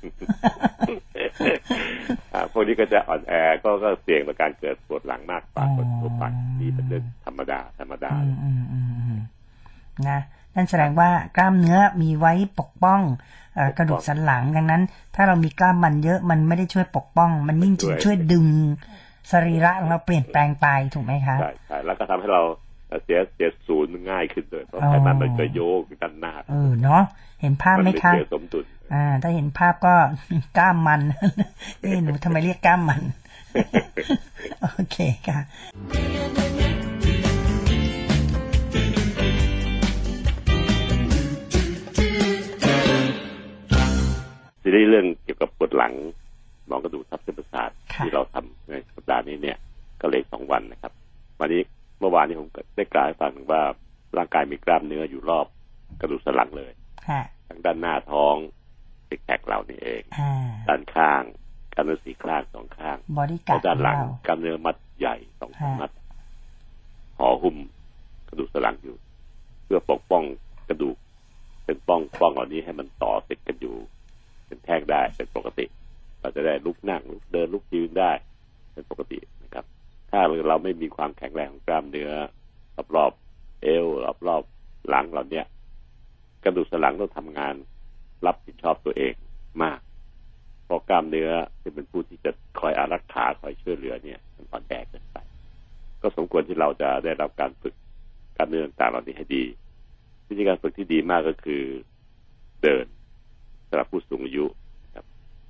[2.34, 9.22] อ่าพวกนี้ก็จะอ่อนแอก็ก็เสี่ยงต่อการเกิดปวดหลังมากกว่าคนทั่วไปอ๋อนี่เป็นเรื่องธรรมดาธรรมดาอืมอืมอืมอืม
[10.10, 10.20] นะ
[10.58, 13.02] นั่นแสดงว่ากล้ามเนื้อมีไว้ปกป้อง
[13.56, 14.82] เอ่อกระดูกสันหลังดังนั้น
[15.15, 18.48] ถ้าเรามีกล้ามมันเยอะมันไม่ได้ช่วยปกป้อง มันยิ่งจะช่วยดึง
[19.32, 22.41] สรีระของเราเปลี่ยนแปลงไปถูกไหมคะใช่ใช่แล้วก็ทำให้เรา
[23.04, 27.04] เสียเสียศูนย์ง่ายขึ้นเลยเพราะอ๋อไขมันมันจะโยกกันหน้าเออเนาะ
[27.41, 29.96] เห็นภาพมัไหมไม่คะเสียสมดุลอ่า ถ้าเห็นภาพก็
[30.58, 31.02] กล้ามมัน
[31.84, 33.02] นี่หนูทำไมเรียกกล้ามมัน
[34.62, 35.39] โอเคค่ะ
[44.70, 45.94] ทีนี้เรื่องเกี่ยวกับปวดหลัง
[46.68, 49.58] หมอนกระดูกทับเส้นประสาทค่ะที่เราทำในสัปดาห์นี้เนี่ย
[50.02, 50.92] ก็เหลือสองวันนะครับ
[51.40, 51.62] วันนี้
[52.00, 53.62] เมื่อวานนี้ผมได้กล่าวให้ฟังว่า
[54.18, 55.48] ร่างกายมีกล้ามเนื้ออยู่รอบ
[56.02, 56.72] กระดูกสันหลังเลย
[57.08, 58.36] ค่ะทั้งด้านหน้าท้อง
[59.08, 60.32] six pack เรานี่เองอ่า
[60.68, 61.24] ด้านข้าง
[61.74, 65.92] กล้ามเนื้อสีข้างสองข้างบอดี้การ์ดและดด้านหลังเรากล้ามเนื้อมัดใหญ่สองฮะมัด
[67.18, 67.58] ห่อหุ้ม
[68.28, 68.96] กระดูกสันหลังอยู่
[69.66, 70.24] เพื่อปกป้อง
[70.70, 70.98] กระดูก
[71.66, 73.76] เป็นป้องป้องเหล่านี้ให้มันต่อติดกันอยู่
[74.48, 75.66] เป็นแท่งได้เป็นปกติ
[76.22, 78.12] เราจะได้ลุกนั่งลุกเดินลุกยืนได้
[78.74, 79.66] เป็นปกตินะครับ
[80.12, 82.12] ถ้าเราไม่มีความแข็งแรงของกล้ามเนื้อ
[82.96, 83.86] รอบๆเอว
[84.28, 85.46] รอบๆหลังเราเนี่ย
[86.44, 87.56] กระดูกสันหลังต้องทำงาน
[88.26, 89.14] รับผิดชอบตัวเอง
[89.64, 89.80] มาก
[90.66, 91.30] เพราะกล้ามเนื้อ
[91.60, 95.18] ที่เป็นผู้ที่จะคอยอารักขาคอยช่วยเหลือเนี่ย มันอ่อนแอเกินไป
[96.02, 97.76] ก็สมควรที่เราจะได้รับการฝึก
[98.36, 99.44] กล้ามเนื้อต่างๆเหล่านี้ให้ดี
[100.28, 101.64] วิธีการฝึกที่ดีมากก็คือ
[102.64, 102.86] เดิน
[103.70, 104.46] สำหรับผู้สูงอายุ
[104.86, 105.06] นะครับ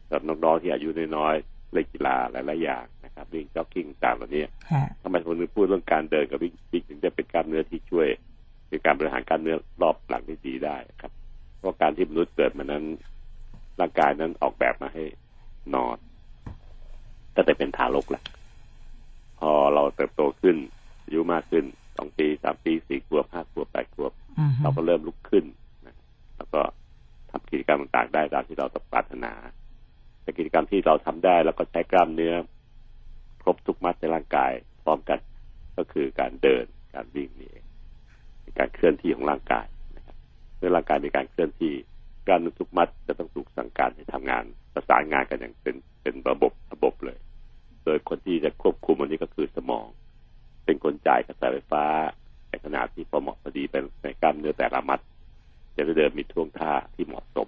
[0.07, 8.07] สำหรับน้องๆที่อายุน้อยๆเล่นกีฬาหลายๆอย่างนะครับวิ่งจ็อกกิ้งต่างเหล่านี้ฮะทำไมผมถึงพูดเรื่องการเดินกับวิ่งวิ่งถึงจะเป็นกล้ามเนื้อที่ช่วย
[8.69, 11.11] ในการบริหารกล้ามเนื้อรอบหลังได้ดีได้ครับ
[11.57, 12.83] เพราะการที่มนุษย์เกิดมานั้น
[13.79, 15.03] ร่างกายนั้นออกแบบมาให้
[15.75, 15.97] นอน
[17.35, 18.23] ตั้งแต่เป็นทารกแหละ
[19.39, 20.55] พอเราเติบโตขึ้น
[21.03, 21.65] อายุมากขึ้น
[21.97, 25.45] สองปีสามปีสี่ขวบห้าขวบแปดขวบอืมเราก็เริ่มลุกขึ้น
[25.85, 25.95] นะ
[26.37, 26.61] แล้วก็
[27.37, 29.33] ทำกิจกรรมต่างๆได้ตามที่เราปรารถนา
[30.21, 32.33] แต่กิจกรรมที่เราทำได้ แล้วก็ใช้กล้ามเนื้อ
[33.41, 34.51] ครบทุกมัดในร่างกาย
[34.83, 35.19] พร้อมกัน
[35.77, 37.63] ก็คือการเดินการวิ่งนี่เอง
[38.59, 39.65] การเคลื่อนที่ของร่างกาย
[39.97, 40.15] นะครับ
[40.57, 41.73] เมื่อร่างกายมีการเคลื่อนที่
[42.27, 47.17] กล้ามเนื้อทุกมัดจะต้องถูกสั่งการให้ทำงานประสานงานกันอย่างเป็นเป็นระบบระบบเลย
[47.85, 49.87] โดยคนที่จะควบคุมอันนี้ก็คือสมอง
[50.65, 51.85] เป็นคนจ่ายกระแสไฟฟ้า
[52.49, 54.99] ในขนาดที่พอเหมาะพอดีเป็นในกล้ามเนื้อแต่ละมัด
[55.77, 57.47] จะได้เดินมีท่วงท่าที่เหมาะสม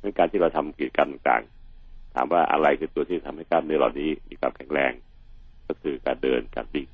[0.00, 4.92] ในการที่เราทำกิจกรรมต่างๆ ถามว่าอะไรคือตัวที่ทำให้กล้ามเนื้อเหล่านี้มีความแข็งแรง
[5.68, 6.86] ก็คือการเดินการวิ่ง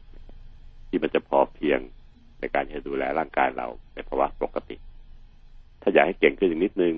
[0.88, 1.80] ที่มันจะพอเพียง
[2.40, 4.76] ในการที่จะดูแลร่างกายเราในภาวะปกติ
[5.82, 6.94] ถ้าอยากให้เก่งขึ้นอีกนิดนึง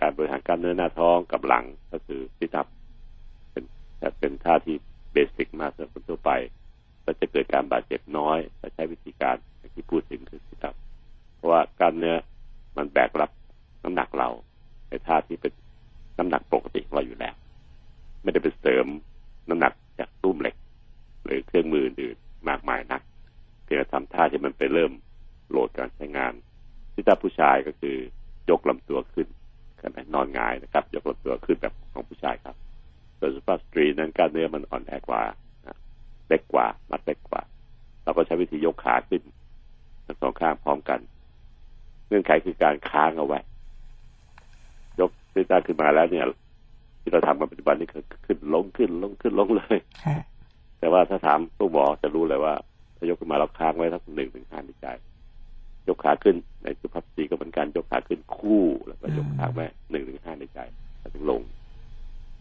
[0.00, 2.66] การบริหารกล้ามเนื้อหน้าท้องกับหลังก็คือซิทับ
[3.50, 3.64] เป็น
[4.18, 4.76] เป็นท่าที่
[5.12, 6.30] เบสิกมากสำหรับคนทั่วไป
[7.04, 9.36] ก็จะเกิดการบาดเจ็บน้อยถ้าใช้วิธีการ
[9.74, 10.74] ที่พูดถึงคือซิทับ
[11.36, 12.16] เพราะว่ากล้ามเนื้อ
[12.76, 13.30] มันแบกรับ
[13.84, 14.28] น้ำหนักเรา
[14.88, 15.52] ในท่าที่เป็น
[16.18, 17.34] น้ำหนักปกติของเราอยู่แล้ว
[18.22, 18.86] ไม่ได้ไปเสริม
[19.48, 20.54] น้ำหนักจากตุ้มเหล็ก
[21.24, 22.16] หรือเครื่องมืออื่น
[22.48, 23.02] มากมายนัก
[23.62, 24.92] เพียงแต่ทำท่าที่มันไปเริ่ม
[25.50, 26.32] โหลดการใช้งาน
[26.92, 27.96] ที่ถ้าผู้ชายก็คือ
[28.50, 29.28] ยกลำตัวขึ้น
[29.82, 32.56] ขณะนอนงายนะครับ ยกลำตัวขึ้นแบบของผู้ชายครับ
[33.18, 35.22] ส่วนสุภาพสตรีนั้นกล้ามเนื้อมันอ่อนแอกว่า
[36.28, 37.42] เล็กกว่ามัดเล็กกว่า
[38.04, 39.22] เราก็ใช้วิธียกขาขึ้น
[40.06, 41.00] ทั้งสองข้างพร้อมกัน
[42.12, 43.40] งื่อนไขคือการค้างเอาไว้
[45.00, 46.24] ยกซิต้าขึ้นมาแล้วเนี่ย
[47.00, 50.22] ที่เราทำกันปัจจุบันนี้คือขึ้นลงขึ้นลงขึ้นลงเลยฮะ
[50.78, 52.54] แต่ว่าถ้าถามผู้หมอจะรู้เลยว่า
[52.96, 54.92] ถ้ายกขึ้นมาเราค้างไว้ทั้งหนึ่งถึงห้านาที
[55.88, 60.64] ยกขาขึ้นในสุภาพสตรีก็เหมือนกันยกขาขึ้นคู่แล้วก็ยกขาไว้หนึ่งถึงห้านาที
[60.98, 61.40] แล้วถึงลง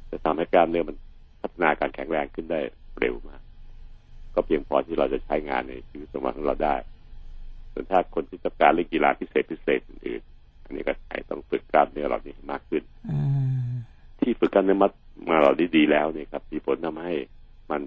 [0.09, 0.97] จะทำให้กล้ามเนื้อมัน
[1.41, 2.59] พัฒนาการแข็งแรงขึ้นได้
[2.99, 3.41] เร็วมาก
[4.35, 6.75] ก็เพียงพอที่เราจะใช้งานในชีวิตประจำวันของเราได้
[7.73, 13.17] ส่วนถ้าคนที่ต้องการเล่นกีฬาพิเศษพิเศษอื่นๆอันนี้ก็อาจต้องฝึกกล้ามเนื้อเหล่านี้ให้มากขึ้นอื
[13.69, 13.71] ม
[14.19, 14.91] ที่ฝึกกล้ามเนื้อมัด
[15.29, 17.15] มาเหล่านี้ดีแล้วเนี่ยครับมีผลทำให้
[17.71, 17.81] มัน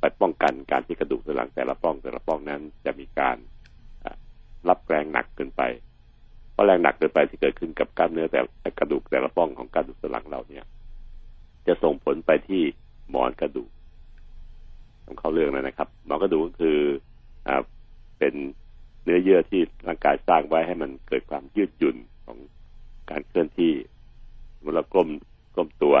[0.00, 3.36] ไปป้องกันการที่กระดูกสันหลังแต่ละป้องแต่ละป้องนั้น จะมีการ
[4.04, 4.14] อะ
[4.68, 5.62] รับแรงหนักเกินไป
[6.52, 8.40] เพราะแรงหนักเกินไปที่เกิดขึ้นกับกล้ามเนื้อแต่
[8.78, 10.64] กระดูกแต่ละป้องของกระดูกสันหลังเราเนี่ย
[11.66, 12.62] จะส่งผลไปที่
[13.10, 13.70] หมอนกระดูก
[15.06, 16.78] ของเขาเรื่องนั้นนะครับ หมอนกระดูกก็คือ
[17.46, 17.62] อ่า
[18.18, 18.34] เป็น
[19.04, 22.38] เนื้อเยื่อที่ร่างกายสร้างไว้ให้มันเกิดความยืดหยุ่นของ
[23.10, 23.72] การเคลื่อนที่
[24.60, 25.08] เมื่อเราก้ม
[25.56, 25.96] ก้มตัว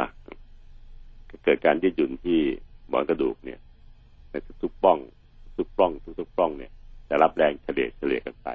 [1.44, 2.40] เกิดการยืดหยุ่นที่
[2.88, 3.60] หมอนกระดูกเนี่ย
[4.30, 4.98] ในทุกๆป้อง
[5.56, 5.90] ทุกป้อง
[6.20, 6.72] ทุกๆป้องเนี่ย
[7.08, 8.48] จะรับแรงเฉลี่ยเฉลี่ยกันไป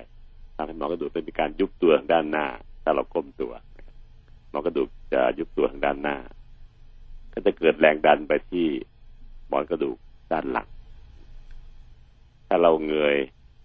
[0.55, 2.45] ทำให้หมอนกระดูกเป็นการยุบตัวทางด้านหน้า
[2.83, 3.53] ถ้าเราก้มตัว
[4.49, 6.17] หมอนกระดูกจะยุบตัวทางด้านหน้า
[7.33, 8.65] ก็จะเกิดแรงดันไปที่
[9.47, 9.97] หมอนกระดูก
[10.31, 10.67] ด้านหลัง
[12.47, 13.17] ถ้าเราเงย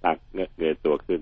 [0.04, 0.16] ตั้ง
[0.58, 1.20] เงยตัวขึ้น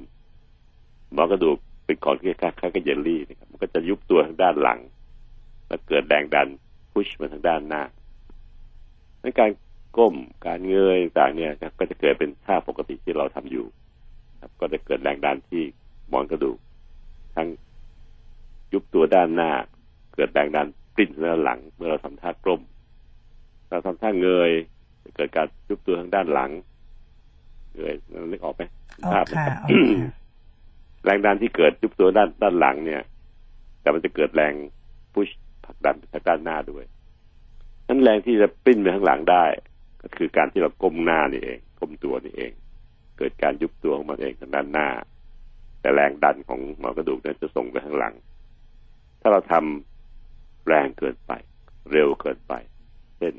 [1.12, 4.78] หมอกระดูกเป็นของที่คล้ายๆกับเยลลี่นะครับ มันก็จะยุบตัวทางด้านหลัง
[5.66, 6.48] แล้วเกิดแรงดัน
[6.92, 7.82] พุชมาทางด้านหน้า
[9.22, 9.50] ในการ
[9.96, 10.14] ก้ม
[10.46, 13.66] การเงยต่างเนี่ยครับก็จะเกิดเป็นท่าปกติที่เราทำอยู่
[14.40, 15.62] ครับ ก็จะเกิดแรงดันที่
[16.08, 16.58] หมอนกระดูก
[17.36, 17.48] ทั้ง
[18.72, 19.50] ยุบตัวด้านหน้า
[20.14, 20.66] เกิดแรงดัน
[20.96, 22.60] ปิ้นด้านหลัง เมื่อเราทำท่ากลม
[23.68, 24.50] เราทำท่าเงย
[25.02, 26.50] จะเกิดการยุบตัวทางด้านหลัง
[27.76, 27.96] เงย
[28.32, 28.62] นึกออกไหม
[29.04, 30.10] ออกภาพนะค่ะครับออกค่ะ
[31.04, 33.02] แรงดันที่เกิดยุบตัวด้านด้านหลังเนี่ย
[33.80, 34.54] แต่มันจะเกิดแรง
[35.12, 35.28] พุช
[35.64, 36.84] ผลักดันไปทางด้านหน้าด้วย
[37.88, 39.44] นั้นแรงที่จะปริ้นไปข้างหลังได้
[40.02, 42.52] ก็คือการที่เราก้มหน้านี่เองก้มตัวนี่เอง
[43.18, 44.88] เกิดการยุบตัวของมันเองทางด้านหน้า
[45.80, 48.14] แต่แรงดันของหมอกระดูกนั้นจะส่งไปข้างหลัง
[49.20, 51.32] ถ้าเราทำแรงเกินไป
[51.92, 52.52] เร็วเกินไป
[53.18, 53.34] เช่น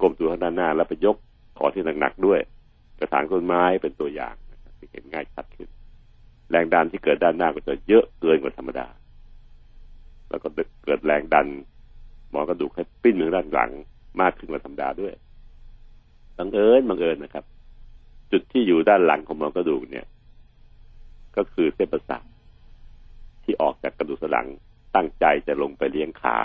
[0.00, 1.16] ก้มตัวข้างด้านหน้า แล้วไปยก
[1.58, 2.40] ขอที่หนักๆด้วย
[3.00, 5.68] กระถางต้นไม้เป็นตัวอย่างนะครับที่เห็นง่ายชัดขึ้น
[6.50, 8.86] แรงดันที่เกิดด้านหน้าก็จะเยอะเกินกว่าธรรมดา
[10.28, 10.48] แล้วก็
[10.84, 11.46] เกิดแรงดัน
[12.30, 13.70] หมอกระดูกให้ปิ้นไปด้านหลัง
[14.20, 15.14] มากขึ้นกว่าธรรมดาด้วย
[16.38, 17.44] บังเอิญบังเอิญนะครับ
[18.32, 20.06] จุดที่อยู่ด้านหลังของหมอกระดูกเนี่ย
[21.36, 22.24] ก็คือเส้นประสาท
[23.44, 24.46] ที่ออกจากกระดูกสันหลัง
[24.94, 26.36] ตั้งใจจะลงไปเลี้ยงขา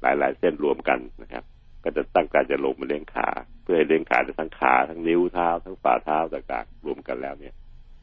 [0.00, 1.44] หลาย ๆ เส้นรวมกันนะครับ
[1.84, 3.28] ก็จะตั้งใจจะลงมาเลี้ยงขา
[3.62, 7.54] เพื่อให้เลี้ยงขาได้ทั้งขาทั้งนิ้วเท้า ทั้งฝ่าเท้าต่างๆรวมกันแล้วเนี่ย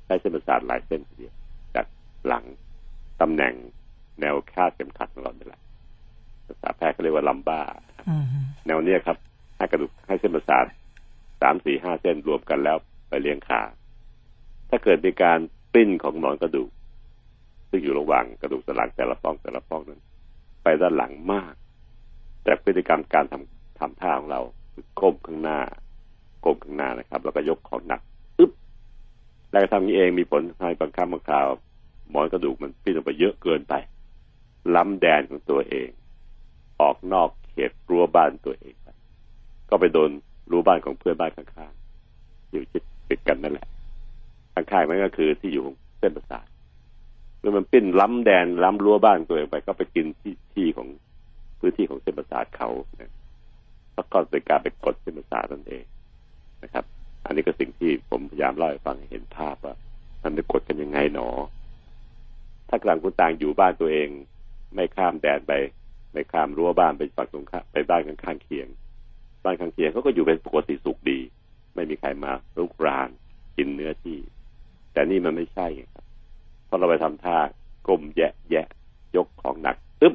[0.06, 1.34] ใช้เส้นประสาทหลายเส้นทีเดียว
[1.76, 1.86] จาก
[2.28, 2.44] หลัง
[3.22, 3.54] ตำแหน่ง
[4.22, 5.62] แนวคาดเข็มขัดของเรานี่แหละ
[6.46, 7.62] ภาษาแพทย์เขาเรียกว่าลัมบ้า
[8.10, 8.26] อืม
[8.68, 9.18] แนวเนี้ยครับ
[9.58, 10.66] ให้กระดูกให้เส้นประสาท
[11.42, 12.78] สามสี่ห้าเส้นรวมกันแล้ว
[13.10, 13.62] ไปเลี้ยงขา
[14.70, 15.40] ถ้าเกิดมีการ
[15.74, 16.70] ปิ้นของหนอนกระดูก
[17.70, 20.02] ซึ่งอยู่ระหว่างกระดูกสันหลังแต่ละป้องแต่ละป้องนั้น
[20.64, 21.54] ไปด้านหลังมาก
[22.44, 24.42] แต่พฤติกรรมการทำ ทำท่าของเรา
[24.74, 25.60] คือก้มข้างหน้า
[26.46, 28.02] ก้มข้างหน้านะครับ แล้วก็ยกของหนัก
[28.40, 28.52] อึ๊บ
[29.52, 31.48] แล้วก็ทำนี้เองมีผลให้บางครั้งบางคราว
[32.10, 33.74] หมอนกระดูกมันปิ้นออกไปเยอะเกินไป
[34.76, 35.90] ล้ำแดนของตัวเอง
[36.82, 38.88] ออกนอกเขตรั้วบ้านตัวเองไป
[39.70, 40.10] ก็ไปโดน
[40.50, 43.68] รั้วบ้านของเพื่อนบ้านข้างๆอยู่ชิดติดกันนั่นแหละ
[44.54, 46.48] ข้างๆนั่นก็คือที่อยู่ของเส้นประสาท
[47.40, 50.88] เมื่อมันปิ้นล้ำแดนล้ำรั้วบ้านตัวเองไป ก็ไปกินที่ที่ของ
[51.60, 52.70] พื้นที่ของเส้นประสาทเขา
[53.02, 53.12] นะ
[53.96, 55.86] แล้วก็เป็นการไปกดเส้นประสาทนั่นเอง
[56.64, 56.86] นะครับ
[57.26, 59.76] อันนี้ก็สิ่งที่ผมพยายามเล่าให้ฟังเห็นภาพว่า
[60.24, 61.30] มันไปกดกันยังไงหนอ
[62.70, 64.10] ถ้ากลางคุณต่างอยู่บ้านตัวเอง
[64.76, 65.54] ไม่ข้ามแดนไป
[66.14, 68.68] ไม่ข้ามรั้วบ้านไปฝั่งตรงข้ามไปบ้านข้างๆเคียง
[69.44, 71.20] บ้านข้างเคียงเขาก็อยู่เป็นปกติสุขดี
[71.76, 73.10] ไม่มีใครมาลุกราน
[73.58, 74.20] กินเนื้อที่
[74.94, 76.06] แต่นี่มันไม่ใช่ครับ
[76.66, 77.38] เพราะเราไปทำท่า
[77.88, 78.68] ก้มแยะแยะ
[79.16, 80.14] ยกของหนักตึ๊บ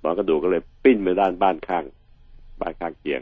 [0.00, 1.84] หมอกระดูกก็เลยปิ้นไปด้านบ้านข้าง
[2.60, 3.20] บ้านข้างเคียง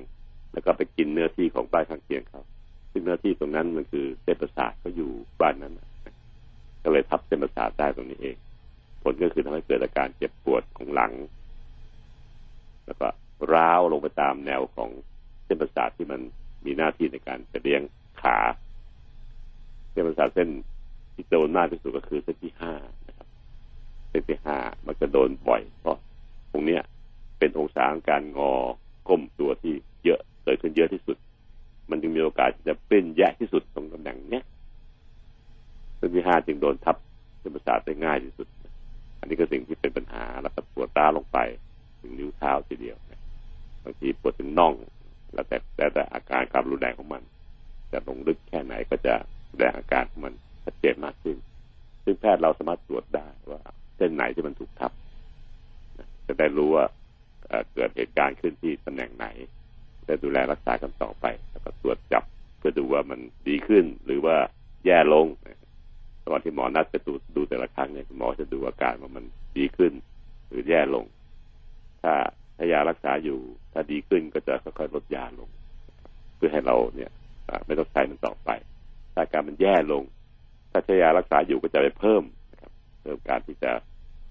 [0.52, 2.42] แล้วก็ไปกินเนื้อที่ของบ้านข้างเคียงเขา
[2.92, 5.74] ซึ่งเนื้อที่ตรงนั้นมันคือเส้นประสาทเขาอยู่บ้านนั้น
[6.82, 8.36] ก็เลยทับเส้นประสาทได้ตรงนี้เอง
[9.02, 11.12] ผลก็คือทำให้เกิดอาการเจ็บปวดของหลัง
[12.86, 13.06] แล้วก็
[13.52, 14.90] ร้าวลงไปตามแนวของ
[15.44, 16.20] เส้นประสาทที่มัน
[16.64, 17.82] มีหน้าที่ในการจะเลี้ยง
[18.22, 18.38] ขา
[19.90, 20.48] เส้นประสาทเส้น
[21.14, 22.74] ที่โดนมากที่สุดก็คือเส้นที่ห้า
[23.08, 23.28] นะครับ
[24.08, 25.98] เส้นที่ห้ามันจะโดนบ่อย เพราะ
[26.52, 26.82] ตรงเนี้ย
[27.38, 28.54] เป็นองศาของการงอ
[29.08, 31.16] ก้มตัวที่เยอะเกิดขึ้นเยอะที่สุด
[31.90, 34.44] มันจึงมีโอกาสที่จะเป็นแยะที่สุดตรงตำแหน่งเนี้ย
[35.96, 36.96] เส้นที่ห้าจึงโดนทับ
[37.40, 38.46] เส้นประสาทได้ง่ายที่สุด
[39.20, 41.38] อันนี้ก็สิ่งที่เป็นปัญหาแล้วก็ปวดร้าลงไป
[42.00, 42.96] ถึงนิ้วเท้าทีเดียว
[43.84, 44.74] บางทีปวดถึงน่อง
[45.34, 47.22] แล้วแต่แต่แต่อาการความรุนแรงของมัน
[47.92, 49.14] จะลงลึกแค่ไหนก็จะ
[49.48, 51.36] แสดงอาการของมันชัดเจนมากขึ้น
[52.04, 53.60] ซึ่งแพทย์เราสามารถตรวจได้ว่า
[53.96, 54.92] เส้นไหนที่มันถูกทับ
[56.26, 56.84] จะได้รู้ว่า
[57.74, 59.26] เกิดเหตุการณ์ขึ้นที่ตำแหน่งไหน
[60.08, 62.24] จะดูแลรักษากันต่อไป แล้วก็ตรวจจับ
[62.58, 64.36] เพื่อดูว่ามันดีขึ้นหรือว่า
[64.86, 65.60] แย่ลงนะ
[66.28, 69.24] ตอนที่หมอนัดจะดูดูแต่ละครั้งเนี่ยหมอจะดูอาการว่ามัน
[69.58, 69.92] ดีขึ้น
[70.48, 71.04] หรือแย่ลง
[72.02, 72.14] ถ้า
[72.56, 73.38] ถ้ายารักษาอยู่
[73.72, 75.48] ถ้าดีขึ้นก็จะค่อยๆลดยาลง
[76.36, 77.10] เพื่อให้เราเนี่ย
[77.66, 78.50] ไม่ต้องใช้มันต่อไป
[79.14, 80.02] ถ้าอาการมันแย่ลง
[80.70, 83.70] ถ้าใช้ยารักษาอยู่ก็จะไปเพิ่มนะครับเพิ่มการที่จะ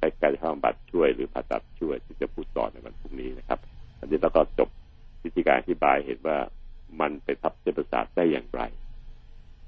[0.03, 3.59] ช้การบำบัดช่วยหรือผ่าตัดช่วยที่จะพูดต่อในวันพรุ่งนี้นะครับ
[3.99, 4.69] อันนี้เราก็จบ
[5.23, 6.37] วิธีการอธิบายเห็นว่า
[6.99, 8.61] มันไปทับเส้นประสาทได้อย่างไร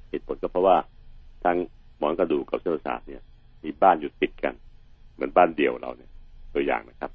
[0.09, 0.77] เหตุผลก็เพราะว่า
[1.45, 1.57] ทั้ง
[1.97, 3.21] หมอนกระดูกกับเส้นประสาทเนี่ย
[3.63, 4.53] มีบ้านอยู่ติดกัน
[5.13, 6.09] เหมือนบ้านเดี่ยวเราเนี่ย
[6.53, 7.11] ตัวอย่างนะครับ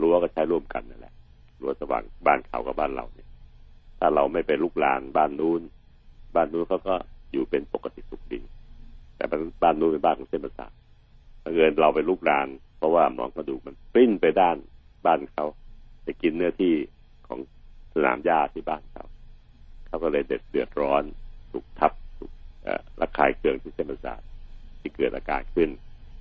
[0.00, 1.14] รั้วก็ใช้ร่วมกันนั่นแหละ
[1.60, 3.28] รั้วสว่างบ้านเขากับบ้านเราเนี่ย
[3.98, 5.62] ถ้าเราไม่ไปลุกลานบ้านนู้น
[6.34, 6.94] บ้านนู้นเขาก็
[7.32, 8.40] อยู่เป็นปกติสุขดี
[9.16, 9.24] แต่
[9.62, 10.70] บ้านนู้นเป็นบ้านของเส้นประสาท
[11.46, 14.56] ถ้าเกิดเราไปลุกลาน เพราะว่าหมอนกระดูกมันปริ้นไปด้าน
[15.06, 15.44] บ้านเขา
[16.04, 16.74] ไปกินเนื้อที่
[17.26, 17.38] ของ
[17.94, 19.04] สนามหญ้าที่บ้านเขา
[19.86, 21.02] เขาก็เลยเดือดเดือดร้อน
[21.52, 22.30] ถูกทับถูก
[22.64, 24.20] เอ่อระคายเคืองที่เส้นประสาท
[24.80, 25.68] ที่เกิดอาการขึ้น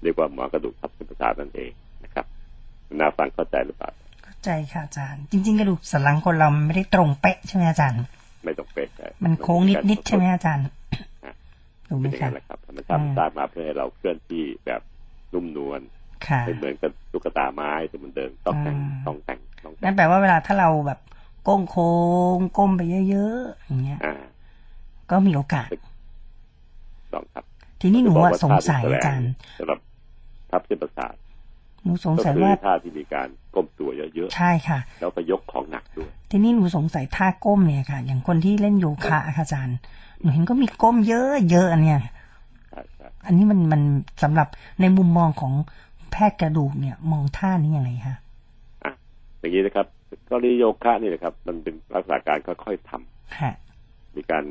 [0.03, 1.71] เรียกว่าหมอนกระดูกทับเส้นประสาทนั่นเอง
[2.03, 2.25] นะครับ
[2.99, 3.89] น่าฟังเข้าใจหรือเปล่า
[4.23, 8.01] เข้าใจค่ะอาจารย์ จริง ๆ กระดูกสันหลังคนเรามันไม่ได้ตรงเป๊ะใช่ไหมอาจารย์
[8.45, 10.65] ไม่ต้องเป๊ะแต่มันโค้งนิดๆใช่ไหมอาจารย์
[11.25, 11.33] ฮะ
[11.87, 14.81] ถูกไหมเป็นอย่างคะนั้นแหละครับธรรมชาติมันสร้างมาเพื่อให้เราเคลื่อนที่แบบ
[15.35, 15.81] นุ่มนวล
[16.27, 20.99] ค่ะไม่เหมือนกับตุ๊กตาไม้ที่มันเดินต้องแต่งอืมต้องแต่งต้องแต่นั่งนแปลว่าเวลาถ้าเราแบบ
[21.47, 21.91] ก้งโค้
[22.37, 24.15] งก้มไปเยอะๆอย่างเงี้ยอ่า
[25.11, 25.67] ก็มีโอกาส
[27.13, 27.43] ต้องครับ
[27.81, 29.79] ทีนี้หนูจะบอกว่าว่าสงสัยท่าที่อาจารย์สำหรับ
[30.51, 31.15] ทับเส้นประสาท
[31.83, 39.77] หนูสงก็สัยคือว่าท่าที่มีการก้มตัวเยอะใช่ค่ะๆแล้วก็ยกของหนักด้วย ทีนี้หนูสงสัยท่าก้มเนี่ยค่ะ อย่างคนที่เล่นโยคะค่ะอาจารย์
[40.19, 42.14] หนูเห็นก็มีก้มเยอะเยอะอันเนี่ยใช่ใช่
[43.25, 43.81] อันนี้มันมัน
[44.23, 44.47] สำหรับ
[44.81, 45.53] ในมุมมองของ
[46.11, 48.15] แพทย์กระดูกเนี่ยมองท่านี้ยังไงคะ
[48.83, 48.91] อะ
[49.39, 49.87] อย่างนี้นะครับ
[50.29, 53.53] กรณีโยคะนี่นะครับ มันเป็นลักษณะการค่อยๆทำฮะ
[54.15, 54.43] มีการ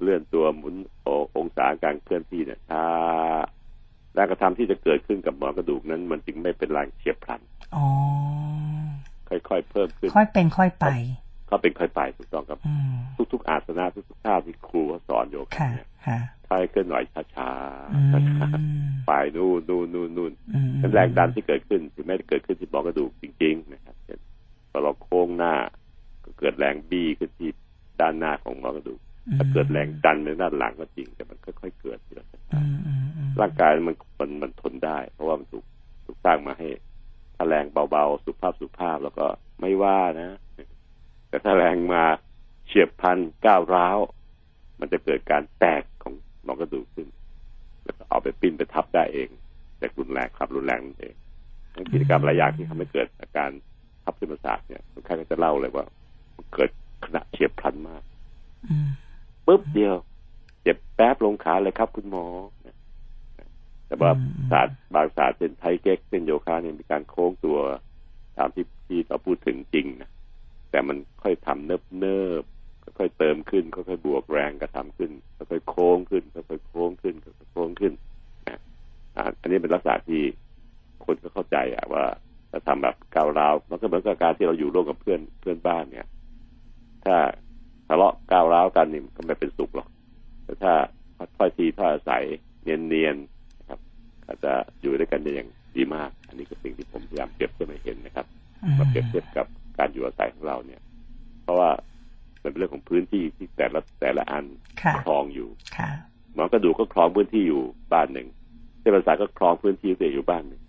[0.00, 2.84] เลื่อนตัวหมุนโอองศาการเคลื่อนที่เนี่ยช้า
[4.14, 7.40] แรงกระทำที่จะเกิดขึ้นกับหมอนกระดูกนั้น มันจึงไม่เป็นแรงเฉียบพลัน
[7.76, 7.86] อ๋อ
[9.28, 10.86] ค่อยๆเพิ่มขึ้น ค่อยเป็นค่อยไป
[11.50, 12.96] ก็เป็นค่อยไปถูกต้องครับอืม
[13.32, 17.50] ทุกๆอาสนะทุกๆท่าที่ครูเขาสอนโยคะค่ะเนี่ย ค่ะค่อยเคลื่อนไหวช้า
[17.92, 24.18] อืมๆช้าๆไปนู่นนู่นนู่นนู่นอืมเป็นแรงดันที่เกิดขึ้นถึงแม้จะเกิดขึ้นที่หมอนกระดูกจริง ๆ นะครับเช่น
[24.70, 25.54] พอเราโค้งหน้า
[26.24, 27.50] ก็เกิดแรงบี้ขึ้นที่
[28.00, 29.00] ด้านหน้าของหมอนกระดูก
[29.38, 35.64] ถ้าเกิดแรงดันในด้านหลังก็จริง แต่มันค่อยๆเกิดทีละสเต็ปอืมอืมอืมร่างกายมันมันมันทนได้ เพราะว่ามันถูก
[36.04, 36.68] ถูกสร้างมาให้
[37.34, 39.26] ถ้าแรงเบาๆสุภาพสุภาพแล้วก็
[39.60, 40.30] ไม่ว่านะ
[41.28, 42.04] แต่ถ้าแรงมา
[42.66, 43.98] เฉียบพลันก้าวร้าว
[44.80, 45.82] มันจะเกิดการแตก
[46.46, 47.08] ของหนองกระดูกขึ้น
[47.84, 49.28] แล้วก็เอาไปปิ้นไปทับได้เอง
[49.78, 51.14] แต่รุนแรงครับรุนแรงนั่นเอง
[51.74, 53.50] ทั้งกิจกรรมหลายอย่างที่ทำให้เกิดอาการ
[54.04, 55.84] ทับเส้นประสาทเนี่ยคนไข้ก็จะเล่าเลยว่า
[56.36, 56.70] มันเกิด
[57.04, 58.02] ขณะเฉียบพลันมาก
[58.66, 58.88] อืม
[59.46, 59.94] ปุ๊บเดียว
[60.62, 62.26] เจ็บแป๊บลงขาเลยครับคุณหมอ
[63.86, 67.58] แต่ว่าอืมศาสตร์บางศาสตร์เป็นไทเก๊กเป็นโยคะเนี่ยมีการโค้งตัว
[68.36, 70.10] ตามที่ที่เราพูดถึงจริงนะ
[70.70, 72.55] แต่มันค่อยทำเนิบเนิบๆ
[72.98, 77.92] ค่อยๆเติมขึ้นค่อยๆบวกแรงกระทำขึ้นค่อยๆโค้งขึ้นค่อยๆโค้งขึ้นค่อยๆโค้งขึ้น
[78.48, 78.60] นะ
[79.16, 80.22] อ่าอันนี้เป็นลักษณะที่
[81.04, 82.04] คนก็เข้าใจอะว่า
[82.50, 86.06] ถ้าทำแบบก้าวร้าวมันก็เหมือนกับการที่เราอยู่ร่วมกับเพื่อนเพื่อนบ้านเนี่ย
[87.04, 87.16] ถ้า
[87.88, 89.88] ทะเลาะก้าวร้าวกันนี่มันก็ไม่เป็นสุขหรอก
[90.44, 90.74] แต่ถ้า
[91.36, 92.24] ถ้อยทีถ้อยอาศัย
[92.62, 93.80] เนียนๆนะครับ
[94.26, 98.26] อาจจะอยู่ด้วยกันได้อย่างดีมาก อันนี้ก็สิ่งที่ผมพยายามเปรียบเทียบให้เห็นนะครับ
[98.62, 99.46] อืมมาเปรียบเทียบกับ
[99.78, 100.80] การอยู่อาศัยของเราเนี่ย
[101.42, 101.70] เพราะว่า
[102.46, 104.44] มันเป็นเรื่องของพื้นที่ที่แต่ละแต่ละอัน
[104.82, 105.90] ค่ะครองอยู่ค่ะ
[106.34, 108.28] หมอกระดูกก็ครองพื้นที่อยู่บ้านหนึ่ง
[108.80, 110.62] เทพศาสตร์ก็ครองพื้นที่ตัวเองอยู่บ้านหนึ่ง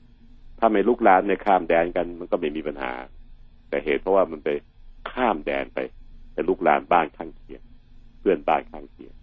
[0.59, 2.93] ถ้าไม่ลุกลามในข้ามแดนกันมันก็ไม่มีปัญหา
[3.69, 4.49] แต่เหตุเพราะว่ามันไป
[5.11, 5.80] ข้ามแดนไป
[6.34, 7.61] ไปลุกลามบ้านข้างเคียง
[8.19, 9.13] เพื่อนบ้านข้างเคียง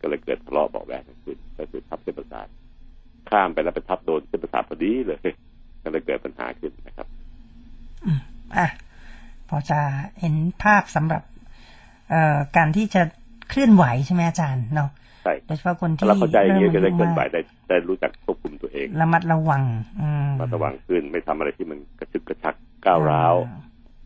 [0.00, 2.46] ก็เลยเกิดทะเลาะเบาะแวงกันขึ้นก็คือทับเส้นประสาท
[3.30, 5.18] ข้ามไปแล้วไปทับโดนเส้นประสาทพอดีเลย
[5.82, 7.06] ก็เลยเกิดปัญหาขึ้นนะครับ
[8.56, 8.68] อะ
[9.48, 9.78] พอจะ
[10.20, 11.31] เห็นภาพสำหรับเอ่อ
[12.56, 13.02] การที่จะ
[13.48, 14.90] เคลื่อนไหวใช่ไหมอาจารย์เนาะ
[15.22, 19.62] ใช่โดยเฉพาะคนถ้าที่เราเข้าใจอย่างนี้ก็ได้มเคลื่อนไหวมากได้ได้รู้จักควบคุมตัวเอง ระมัดระวัง
[20.00, 22.54] อืมมาระวังขึ้นไม่ทำอะไรที่มันกระชึกกระชัก
[22.86, 23.56] ก้าวร้าวอ่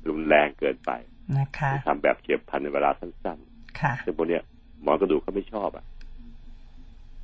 [0.09, 0.91] รุนแรงเกินไป
[1.39, 3.39] นะคะทำแบบเฉียบพลันในเวลาสั้น
[3.81, 4.43] ค่ะๆซึ่งพวกเนี้ย
[4.83, 5.85] หมอกระดูกเขาไม่ชอบอะ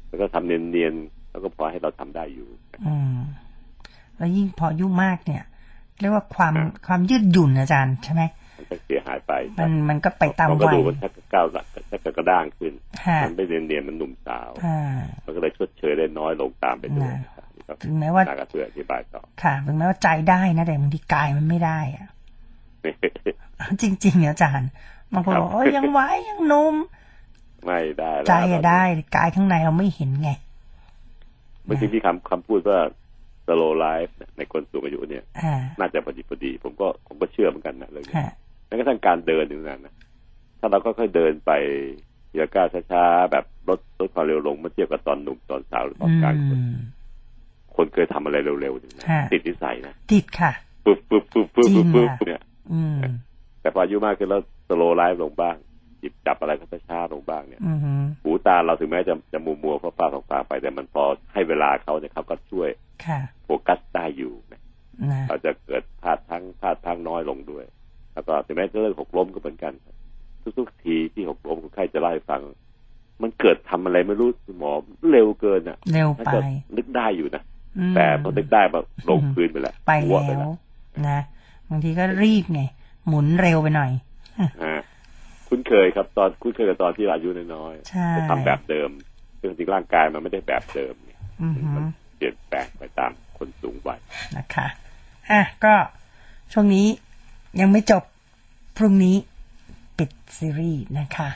[0.08, 2.48] แล้วก็ทำเนียนๆแล้วก็พอให้เราทำได้อยู่
[2.86, 3.16] อืม
[4.16, 5.42] แล้วยิ่งพออายุมากเนี่ย
[6.00, 6.54] เรียกว่าความ
[6.86, 8.22] ความยืดหยุ่นอาจารย์ใช่ไหม
[8.56, 12.72] มันจะเสียหายไปมันมันก็ไปตามหอกระวัยดูกมันชักก้าวชักกระด้างขึ้น
[13.06, 14.78] ค่ะมันไม่เนียนๆมันหนุ่มสาวอ่า
[15.24, 22.08] มันก็เลยชดเชยได้น้อยลงตามไปด้วยนะนะครับนี่ก็ถึงแม้ว่าน่าก็ช่วยอธิบายต่อค่ะถึงแม้ว่าใจได้นะแต่บางทีกายมันไม่ได้อะ
[23.82, 24.70] จริง ๆ อาจารย์
[25.12, 26.74] บางคนบอกครับโอ้ยยังไหวยังหนุ่ม
[27.64, 28.82] ไม่ได้แล้วใจอะได้
[29.16, 30.30] กายข้างในเราไม่เห็นไง
[31.66, 32.78] บางทีที่คำคำพูดว่า
[33.46, 39.94] slow life เนี่ยในคนสูงอายุเนี่ยอ่าน่าจะพอดีพอดี ผมก็ผมก็เชื่อเหมือนกันนะเรื่องนี้ฮะแม้กระทั่งการเดินอย่างนั้นนะ
[40.60, 41.50] ถ้าเราก็ค่อยๆเดินไป
[42.30, 46.76] ทีละก้าวช้าๆแบบลดลดความเร็วลงเมื่อเทียบกับตอนหนุ่มตอนสาวหรือตอนกลางคนอืม
[47.76, 50.52] คนเคยทำอะไรเร็วๆอย่างนั้นฮะติดนิสัยนะติดค่ะ
[50.84, 52.42] ปึ๊บปึ๊บปึ๊บปึ๊บจริปึ๊งบปึ๊บว่ะเนี่ย
[52.72, 52.98] อืม
[53.60, 55.56] แต่พออายุมากขึ้นแล้วสโลไลฟ์ลงบ้าง
[56.00, 62.68] หยิบจับอะไรก็ช้าๆลงบ้างเนี่ยอืมหูตาเราถึงแม้จะจะมัวมัวๆฟ้าๆฟ้าๆไปแต่มันพอให้เวลาเขาเนี่ยเขาก็ช่วย
[63.06, 64.60] ค่ะโฟกัสได้อยู่นะ
[65.10, 67.64] นะเราจะเกิดพลาดทั้งพลาดทั้งน้อยลงด้วย
[68.14, 69.72] แล้วก็ถึงแม้จะเรื่องหกล้มก็เหมือนกัน
[70.58, 72.40] ทุกๆทีที่หกล้มคนไข้จะเล่าให้ฟัง
[73.22, 74.72] มันเกิดทำอะไรไม่รู้คุณหมอ
[75.10, 76.38] เร็วเกินอะเร็วถ้าไปก็
[76.76, 77.42] นึกได้อยู่นะ
[77.78, 80.52] อืมแต่พอนึกได้แบบลงพื้นไปแล้วไปหัวแล้วแล้ว
[81.08, 81.20] นะ
[81.70, 82.62] บางทีก็รีบไง
[83.06, 83.90] หมุนเร็วไปหน่อย
[84.64, 84.80] ฮะ
[85.48, 88.90] คุ้นเคยครับตอนคุ้นเคยกับตอนที่เราอายุน้อยใช่ๆจะทำแบบเดิม
[89.40, 91.86] ซึ่งจริงๆร่างกายมันไม่ได้แบบเดิมเนี่ยอือหืมันอ
[92.16, 94.00] เปลี่ยนแปลงไปตามคนสูงวัย
[94.36, 94.66] นะคะ
[95.30, 95.74] อะก็
[96.52, 96.86] ช่วงนี้
[97.60, 98.02] ยังไม่จบ
[98.76, 99.16] พรุ่งนี้
[99.98, 101.28] ปิดซีรีส์นะคะ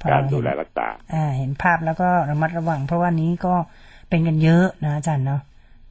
[0.00, 3.54] พอการเห็นดูแลรักษาอ่า เห็นภาพแล้วก็ระมัดระวัง เพราะว่านี้ก็
[4.08, 5.40] เป็นกันเยอะนะอาจารย์เนาะ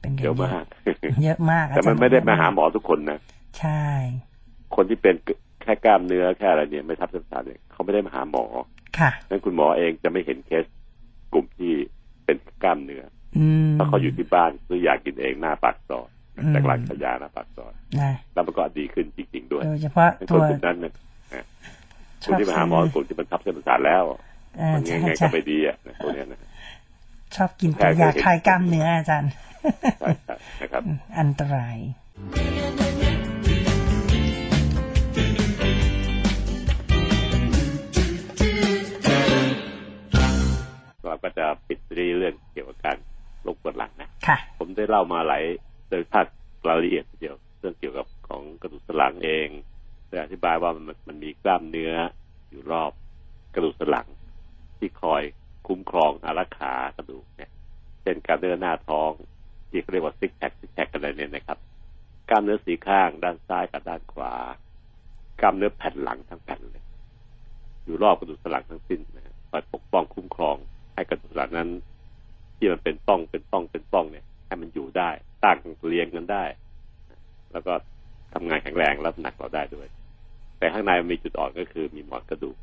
[0.00, 0.64] เป็นกันเยอะมาก
[1.22, 3.18] เยอะมากแต่มันไม่ได้มาหาหมอทุกคนนะ
[3.58, 3.82] ใช่
[4.76, 5.14] คนที่เป็น
[5.62, 8.44] แค่กล้ามเนื้อแค่อะไรเนี่ยไม่ทับเส้นประสาทเนี่ยเขาไม่ได้มาหาหมอ
[8.98, 10.64] ค่ะนั้นคุณหมอเองจะไม่เห็นเคส
[11.32, 11.72] กลุ่มที่
[12.24, 13.02] เป็นกล้ามเนื้อ
[13.38, 16.15] อืมเพราะเขาอยู่ที่บ้านซื้ออยากกินเองหน้าปากซอยอืม
[16.54, 20.92] จากร้านขายยาหน้าปากซอยนะแล้วมันก็ดีขึ้นจริง ๆ ด้วยโดยเฉพาะนั้นตัคนวกลุ่มนั้นเนี่ย
[22.24, 24.02] ชคนอบที่มาหาหมอกลุ่มที่มันทับเส้นประสาทแล้ว
[24.60, 26.40] อ่ามันใช่ยังไงก็ใช่ไม่ดีอะพวกเนี้ยนะ
[27.36, 29.32] ชอบกินตัวยาคลายกล้ามเนื้ออาจารย์
[30.00, 30.82] ใช่ใช่นะครับ
[31.18, 31.76] อันตราย
[41.08, 42.96] เราก็จะปิดซีรีส์เรื่องเกี่ยวกับการ
[43.46, 45.44] ลงปวดหลังนะค่ะผมได้เล่ามาหลาย
[45.90, 46.26] โดยภาค
[46.68, 49.48] รายละเอียดเดียวเรื่องเกี่ยวกับของกระดูกสันหลังเอง
[50.08, 51.92] ได้อธิบายว่ามันมันมีกล้ามเนื้อ
[52.50, 52.92] อยู่รอบ
[53.54, 54.06] กระดูกสันหลัง
[54.78, 55.22] ที่คอย
[55.66, 57.50] คุ้มครองอารักขากระดูกเนี่ย
[58.02, 59.12] เช่นกล้ามเนื้อหน้าท้อง
[59.70, 61.58] ที่เขาเรียกว่าซิกแพคซิกแพคกันอะไรเนี่ยนะครับ
[62.30, 64.34] กล้ามเนื้อสีข้างด้านซ้ายกับด้านขวา
[65.40, 66.84] กล้ามเนื้อแผ่นหลังทั้งแผ่นเลย
[67.84, 70.56] อยู่รอบกระดูกสันหลังทั้งสิ้นนะคอยปกป้องคุ้มครอง
[70.94, 71.70] ให้กระดูกสันหลังนั้น
[72.56, 75.10] ที่มันเป็นป้องเป็นป้องเป็นป้องเนี่ย ให้มันอยู่ได้
[75.44, 76.44] ตั้งเรียงกันได้
[77.52, 77.72] แล้วก็
[78.32, 79.88] ทำงานแข็งแรงและหนักเราได้ด้วย
[80.58, 82.56] แต่ข้างในมันมีจุดอ่อนก็คือมีหมอนกระดูก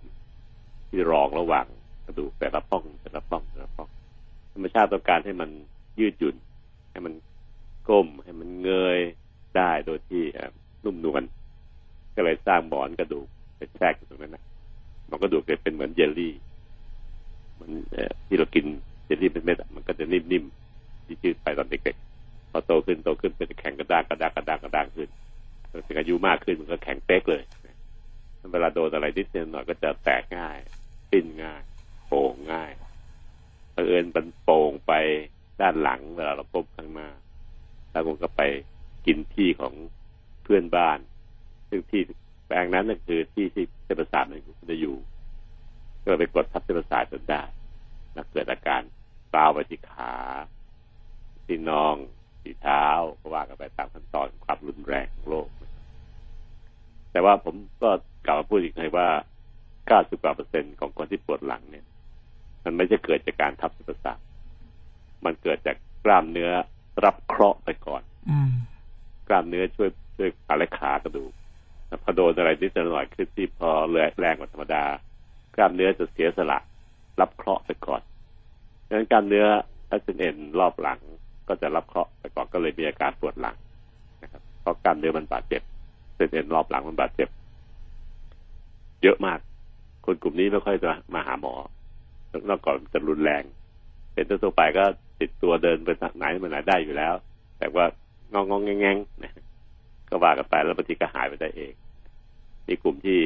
[0.89, 1.65] ที่รองระหว่าง
[2.05, 3.89] กระดูกแต่ละป้องแต่ละป้องแต่ละป้อง
[4.53, 5.49] ธรรมชาติต้องการให้มัน
[5.99, 6.35] ยืดหยุ่น
[6.91, 7.13] ให้มัน
[7.89, 8.99] ก้มให้มันเงย
[9.57, 10.21] ได้โดยที่
[10.85, 11.23] นุ่มนวล
[12.15, 13.27] ก็เลยสร้างหมอนกระดูก
[13.57, 14.43] ไปแทรกอยู่ตรงนั้นนะ
[15.07, 16.33] หมอนกระดูกเนี่ยเป็นเหมือนเยลลี่
[17.59, 17.69] มัน
[18.27, 18.65] ที่เรากิน
[19.05, 20.62] เยลลี่เป็นเม็ดมันก็จะนิ่มๆ
[21.13, 25.09] ที่ชื่อไปตอนเด็กๆพอโตขึ้นโตขึ้นเป็นแข็งกระด้างกระด้างกระด้างกระด้างขึ้น
[25.87, 27.43] ถึงอายุมากขึ้นมันก็แข็งเป๊กเลย
[28.51, 30.57] เวลาโดนอะไรนิดหน่อยก็จะแตกง่าย
[31.11, 31.61] ปิ้นง่าย
[32.07, 32.71] โป่งง่าย
[33.75, 34.93] บังเอิญมันโป่งไป
[35.61, 37.09] ด้านหลังเวลาเราพบข้างหน้า
[37.91, 38.41] แล้วมันก็ไป
[39.05, 39.73] กินที่ของ
[40.43, 40.99] เพื่อนบ้าน
[41.69, 42.01] ซึ่งที่
[42.47, 44.35] แปลงนั้นก็คือที่ที่เส้นประสาทมั
[44.65, 44.95] นจะอยู่
[46.01, 47.41] ก็ไปกดทับเส้นประสาทจนได้
[48.13, 48.81] แล้วเกิดอาการ
[49.35, 50.13] ตาวไปที่ขา
[51.45, 51.95] ที่นอง
[52.41, 52.85] ที่เท้า
[53.19, 55.47] ก็ว่ากันไปตามขั้นตอนความรุนแรงของโรค
[57.11, 57.89] แต่ว่าผมก็
[58.25, 59.07] กล่าวมาพูดอีกหน่อยว่า
[59.65, 61.85] 90กว่าเปอร์เซ็นต์ของคนที่ปวดหลังเนี่ย
[62.63, 64.19] มันไม่ใช่เกิดจากการทับเส้นประสาท
[65.25, 66.51] มันเกิดจากกล้ามเนื้อ
[67.05, 68.51] รับเคราะห์ไปก่อนอืม
[69.27, 71.31] กล้ามเนื้อช่วยช่วยอะไรขากระดูก
[72.03, 73.69] พอโดนอะไรนิดหน่อยขึ้นที่พอ
[74.19, 74.83] แรงกว่าธรรมดา
[75.55, 76.59] กล้ามเนื้อจะเสียสละ
[77.19, 78.01] รับเคราะห์ไปก่อน
[78.87, 79.45] ดังนั้นกล้ามเนื้อ
[79.89, 80.99] ถ้าเป็นเอ็นรอบหลัง
[81.47, 83.55] ก็จะรับเคราะห์ไปก่อนก็เลยมีอาการปวดหลัง
[84.23, 85.61] นะครับเพราะกล้ามเนื้อมันบาดเจ็บ
[86.15, 87.29] เส้นเอ็นรอบหลังมันบาดเจ็บ
[89.03, 89.39] เยอะมาก
[90.05, 91.53] คนกลุ่มนี้ไม่ค่อยจะมาหาหมอ
[92.49, 93.43] นอกก่อนจะรุนแรง
[94.13, 94.83] เป็นตัวไปก็
[95.19, 97.13] ติดตัวเดินไปไหนมาไหนได้อยู่แล้ว
[97.59, 97.85] แต่ว่า
[98.33, 98.97] งองงงแงง
[100.09, 101.73] ก็ว่ากันไปแล้วบางทีก็หายไปได้เอง
[102.67, 103.17] มีกลุ่มที่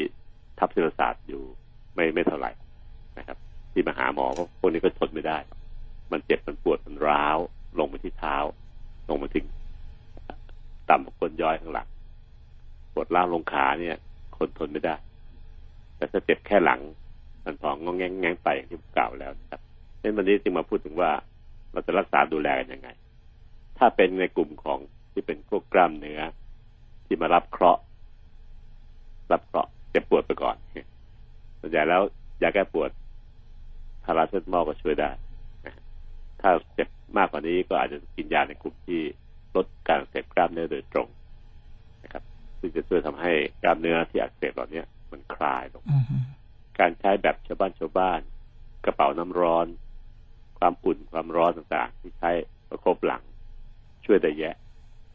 [0.59, 1.43] ทับเส้นประสาทอยู่
[1.95, 2.51] ไม่ไม่เท่าไหร่
[3.18, 3.38] นะครับ
[3.72, 5.38] ที่มาหาหมอเพราะพวกนี้ก็ทนไม่ได้
[6.11, 7.38] มันเจ็บมันปวดมันร้าว
[7.80, 8.36] ลงมาที่เท้า
[9.09, 9.45] ลงมาถึง
[10.89, 11.88] ต่ำกว่าคนย้อยข้างหลัง
[12.93, 13.97] ปวดร้าวลงขาเนี่ย
[14.38, 14.95] คนทนไม่ได้
[15.95, 16.82] แต่ถ้าเจ็บแค่หลัง
[17.45, 19.61] มันพองงงแงงแงงไปอย่างที่ผมกล่าวแล้วนะครับ
[19.99, 21.11] เช่นวันนี้จึงมาพูดถึงว่า
[21.72, 22.89] เราจะรักษาดูแลกันยังไง
[23.78, 24.80] ถ้าเป็นในกลุ่มของ
[25.11, 26.22] ที่เป็นพวกกล้ามเนื้อ
[27.05, 27.82] ที่มารับเคราะห์
[29.32, 30.55] รับเคราะห์เจ็บปวดไปก่อน
[31.59, 32.01] ส่วนใหญ่แล้ว
[32.41, 32.89] ยาแก้ปวด
[34.03, 35.09] พาราเซตามอลก็ช่วยได้
[36.41, 39.01] ถ้าเจ็บ มากกว่านี้ก็อาจจะกินยาในกลุ่มที่
[39.55, 41.07] ลดการอักเสบกล้ามเนื้อโดยตรง
[42.03, 42.23] นะครับ
[42.59, 43.31] ซึ่งจะช่วยทำให้
[43.63, 44.81] กล้ามเนื้อที่อักเสบเหล่านี้
[45.11, 46.03] มันคลายลงอืม
[46.79, 48.19] การใช้แบบชาวบ้านชาวบ้าน
[48.85, 49.67] กระเป๋าน้ำร้อน
[50.59, 52.31] ความอุ่นความร้อนต่างๆ ที่ใช้
[52.69, 53.23] ประคบหลัง
[54.05, 54.55] ช่วยได้แยะ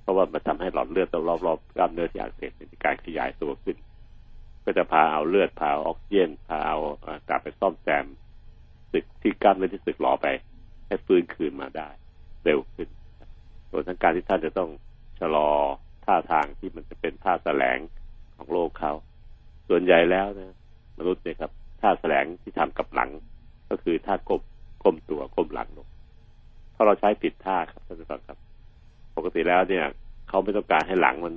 [0.02, 1.08] เพราะว่ามันทำให้หลอดเลือด
[1.46, 3.76] รอบๆกล้ามเนื้อที่อักเสบมีการขยายตัวขึ้น
[4.64, 6.78] ก็จะพาเอาเลือดพาเอาออกซิเจนพาเอา
[7.28, 8.04] กลับไปซ่อมแซม
[8.92, 10.26] สึกที่กล้ามเนื้อที่สึกหลอไป
[10.92, 11.88] ให้ฟื้นคืนมาได้
[12.44, 12.88] เร็วขึ้น
[13.70, 14.70] รวมทั้งการที่ท่านจะต้อง
[15.20, 15.48] ชะลอ
[16.04, 17.78] ท่าทางที่มันจะเป็นท่าแสลง
[18.36, 18.92] ของโลกเขา
[19.68, 20.54] ส่วนใหญ่แล้วนะ
[20.98, 23.10] มนุษย์เนี่ยครับท่าแสลงที่ทำกับหลัง
[23.70, 24.42] ก็คือท่าก้ม
[24.82, 25.88] ก้มตัวก้มหลังลง
[26.72, 28.38] เพราะเราใช้ผิดท่าครับท่านผู้ฟังครับ
[29.16, 29.84] ปกติแล้วเนี่ย
[30.28, 31.34] เขาไม่ต้องการให้หลังมัน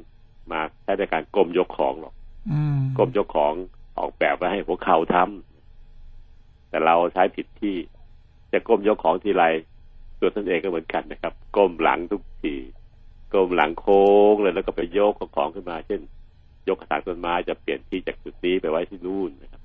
[0.52, 2.14] มาใช้ในการก้มยกของหรอก
[2.52, 3.54] อืมก้มยกของ
[4.00, 7.76] ออกแบบไว้ให้หัวเข่าทำแต่เราใช้ผิดที่
[8.56, 9.44] จะก้มยกของทีไร
[10.20, 12.56] ตัวท่านเองก็เหมือนกันนะครับ ก้มหลังทุกที
[13.34, 16.02] ก้มหลังโค้งเลยแล้วก็ไปยกของขึ้นมา เช่น
[16.68, 19.62] ยกกระถางต้นไม้จะเปลี่ยนที่จากจุดนี้ไปไว้ที่นู่นนะครับ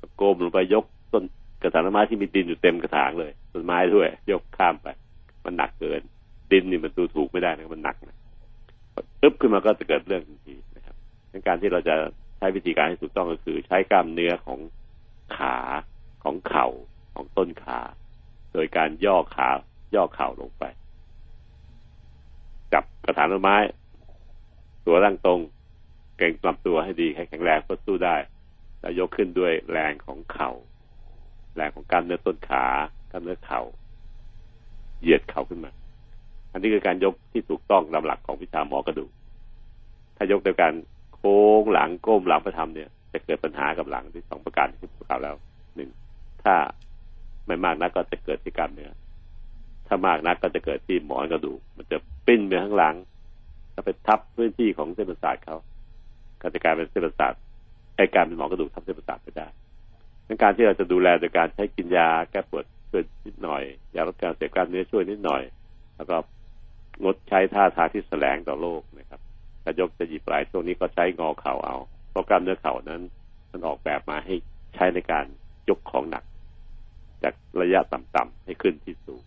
[0.00, 1.24] ก็ก้มลงไปยกต้น
[1.62, 4.88] กระถางต้นไม้ที่มีดินอยู่เต็มกระถางเลยต้นไม้ด้วย ยกข้ามไป
[5.44, 6.00] มันหนักเกิน
[6.52, 8.18] ดินนี่มันดูถูกไม่ได้นะมันหนักนะ
[9.20, 10.94] ปึ๊บขึ้นมาก็จะเกิดเรื่องทันทีนะครับ
[11.46, 11.94] การที่เราจะ
[12.38, 14.60] ใช้วิธีการให้ถูกต้องก็คือ ใช้กล้ามเนื้อของ
[15.36, 15.56] ขา
[16.22, 16.66] ของเข่า
[17.14, 17.80] ของต้นขา
[18.52, 19.48] โดยการย่อขา
[19.94, 20.64] ย่อเข่าลงไป
[22.72, 23.56] จับกระถางต้นไม้
[24.86, 25.40] ตัวร่างตรง
[26.18, 28.16] เก่งลำตัวให้ดีให้แข็งแรงเพื่อสู้ได้
[28.80, 30.50] แล้วยกขึ้นด้วยแรงของเขา่า
[31.56, 32.64] แรงของกล้ามเนื้อต้นขา
[33.10, 33.60] กล้ามเนื้อเข่า
[35.00, 35.70] เหยียดเข่าขึ้นมา
[36.52, 39.10] อันนี้คือการยกที่ถูกต้องตามหลักของวิชาหมอกระดูก
[40.16, 40.74] ถ้ายกโดยการ
[41.14, 45.36] โค้งหลังก้มหลังประทำเนี่ย จะเกิดปัญหากับหลังที่สองประการที่ผมกล่าวแล้ว
[45.76, 45.90] หนึ่ง
[46.42, 46.54] ถ้า
[47.46, 48.90] ไม่มากนักก็จะเกิดที่กล้ามเนื้อ
[49.86, 52.94] ถ้ามากนักก็จะเกิดที่หมอนกระดูกมันจะปิ้นไปข้างหลัง
[53.74, 55.56] ถ้าไปทับพื้นที่ของเส้นประสาทเขา
[56.42, 57.32] ก็จะกลายเป็นเส้นประสาท
[57.96, 59.46] ไอการเป็นหมอนกระดูกทับเส้นประสาทไปได้
[60.28, 63.62] ดังการที่เราจะดูแลโดยการใช้กินยาแก้ปวดช่วยนิดหน่อย
[63.94, 65.42] ยาลดการเสียกล้ามเนื้อช่วยนิดหน่อย
[65.96, 66.16] แล้วก็
[67.02, 69.20] งดใช้ท่าทางที่แสลงต่อโรคนะครับ
[69.62, 71.76] ถ้ายกจะหยิบไหลช่วงนี้ก็ใช้งอเข่าเอา
[72.10, 73.02] เพราะกล้ามเนื้อเข่านั้น
[73.50, 74.34] มันออกแบบมาให้
[74.74, 75.24] ใช้ในการ
[75.68, 76.24] ยกของหนัก
[77.22, 79.22] จากระยะต่ำๆให้ขึ้นที่สูง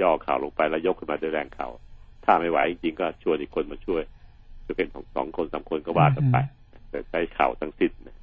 [0.00, 1.68] ย่อเข่าลงไปแล้วยกขึ้นมาด้วยแรงเข่า
[2.24, 4.02] ถ้าไม่ไหวจริงๆก็ชวนอีกคนมาช่วย
[4.66, 6.36] จะเป็นของสองคนสามคนก็ว่ากันไป
[6.90, 8.16] แต่ใช้เข่าทั้งสิ้นนะ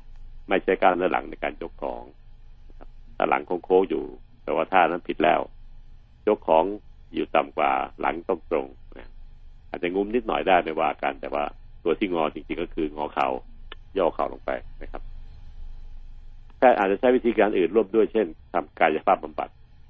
[0.50, 2.04] ไม่ใช่กล้ามเนื้อหลังในการยกของ
[2.70, 4.04] นะครับถ้าหลังโค้งๆอยู่
[4.44, 5.40] แปลว่าท่านั้นผิดแล้ว
[6.28, 6.66] ยกของ
[7.14, 7.72] อยู่ต่ำกว่า
[8.02, 8.68] หลังต้องตรง
[8.98, 9.12] นะ
[9.70, 11.44] อาจจะงุ้มนิดหน่อยได้ไม่ว่ากัน แต่ว่า
[11.84, 13.28] ตัวที่งอจริงๆก็คืองอเขา่า
[13.98, 14.52] ย่อเข่าลงไป
[14.82, 15.02] นะครับ
[16.64, 19.50] ช่อาจจะใช้วิธีการอื่นร่วมด้วยเช่นทำกายภาพบำบัด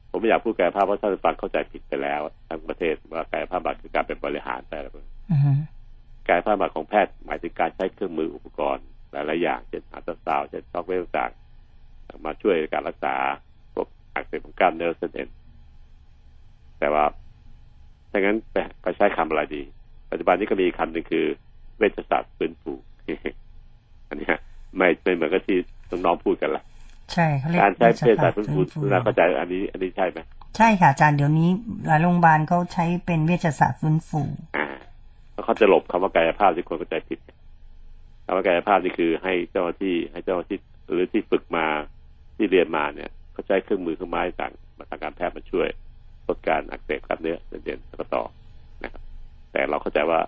[0.10, 4.92] ผมไม่อยากพูดกายภาพเพราะท่านผู้ฟังเข้าใจผิดไปแล้วทั้งประเทศว่ากายภาพบำบัดคือการเป็นบริหารแต่ละ
[5.32, 5.52] อือฮึ
[6.30, 13.16] กายภาพบำบัดของแพทย์หมายถึงการใช้เครื่องมืออุปกรณ์หลายๆอย่างเช่นอัลตราซาวด์เช่นซอกเวลต่างๆมาช่วยในการรักษา
[13.74, 15.30] พวกอักเสบของกล้ามเนื้อเส้นเอ็น
[16.80, 17.06] แต่ว่า
[18.12, 19.62] ถ้างั้นไปไปใช้คำอะไรดี
[20.12, 21.26] ปัจจุบันนี้ก็มีคำหนึ่งคือ
[21.78, 22.74] เวชศาสตร์ฟื้นฟู
[24.10, 24.38] อันเนี้ย
[24.78, 25.58] ไม่ไม่เหมือนกับที่
[26.06, 26.64] น้องๆพูดกันละ
[27.14, 30.20] ใช่เขาเรียกการใช้เวชศาสตร์ฟื้ฟื้นฟูเราเข้าใจอันนี้ อันนี้ใช่ไหม
[30.58, 31.50] ใช่ค่ะอาจารย์เดี๋ยวนี้
[31.88, 34.22] หลายโรงพยาบาลเขาใช้เป็นเวชศาสตร์ฟื้นฟู
[34.58, 34.68] อ่า
[35.34, 37.20] แล้วเขาจะหลบคำว่ากายภาพที่คนเข้าใจผิด
[38.26, 40.58] คำว่ากายภาพนี่คือให้เจ้าหน้าที่ให้เจ้าหน้าที่
[40.92, 41.66] หรือที่ฝึกมา
[42.38, 45.68] ที่เรียนมาเนี่ยเขาใช้เครื่องมือเครื่องไม้ต่างมาทางการแพทย์มาช่วย
[46.28, 48.24] ลดการอักเสบกล้ามเนื้อเส้นเอ็นแล้วก็ต่อ
[48.84, 49.02] นะครับ
[49.52, 50.20] แต่เราเข้าใจว่า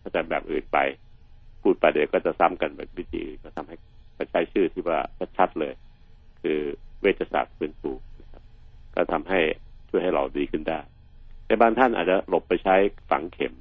[0.00, 0.78] เข้าใจแบบอื่นไป
[1.62, 3.76] พูดไปเดี๋ยวก็จะซ้ำกันแบบวิธีอื่นก็ทำให้
[4.20, 4.98] ก็ใช้ชื่อที่ว่า
[5.38, 5.72] ชัดๆเลย
[6.42, 6.58] คือ
[7.00, 7.90] เวชศาสตร์ฟื้นฟู
[8.20, 8.42] นะครับ
[8.94, 9.40] ก็ทำให้
[9.90, 10.80] ช่วยให้เราดีขึ้นได้
[11.46, 12.74] แต่บางท่านอาจจะหลบไปใช้
[13.10, 13.54] ฝังเข็ม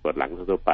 [0.00, 0.72] ปวดหลังทั่วไป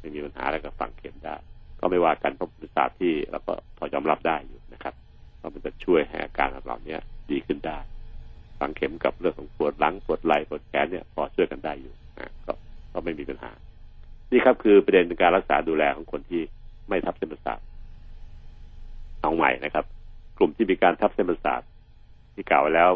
[0.00, 1.36] ไม่มีปัญหาอะไรกับฝังเข็มได้
[1.80, 4.94] ก็ไม่ว่ากันเพราะเป็นศาสตร์ที่เราก็พอยอมรับได้อยู่นะครับ
[5.38, 7.00] เพราะมันจะช่วยให้อาการของเราเนี้ย
[7.30, 7.78] ดีขึ้นได้
[8.58, 12.52] ฝังเข็มกับเรื่องของปวดหลังปวดไหล่ปวดแขนเนี่ยพอช่วยกันได้อยู่นะก็
[12.92, 13.52] ก็ไม่มีปัญหา
[14.32, 16.42] นี่ครับคือประเด็นในการรักษาดูแลของคนที่
[16.88, 17.60] ไม่ทับเส้นประสาท
[19.24, 19.84] เอาใหม่นะครับ
[20.38, 21.60] กลุ่มที่มีการทับเส้นประสาท
[22.34, 22.90] ที่กล่าวไว้แล้ว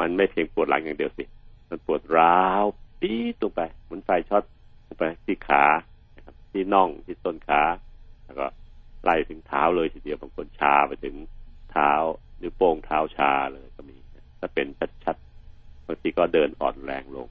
[0.00, 1.24] มันไม่เพียงปวดหลังอย่างเดียวสิ
[1.70, 2.64] มันปวดร้าว
[3.00, 4.44] ปี๊ดลงไปเหมือนไฟช็อต
[4.86, 5.64] ลงไปที่ขา
[6.52, 7.62] ที่น่องที่ต้นขา
[8.24, 8.46] แล้วก็
[9.02, 11.14] ไล่ถึงเท้าเลยทีเดียวบางคนชาไปถึง
[11.70, 11.90] เท้า
[12.40, 13.96] นิ้วโป้งเท้าชาเลยก็มี
[14.40, 14.66] ถ้าเป็น
[15.04, 17.28] ชัดๆบางทีก็เดินอ่อนแรงลง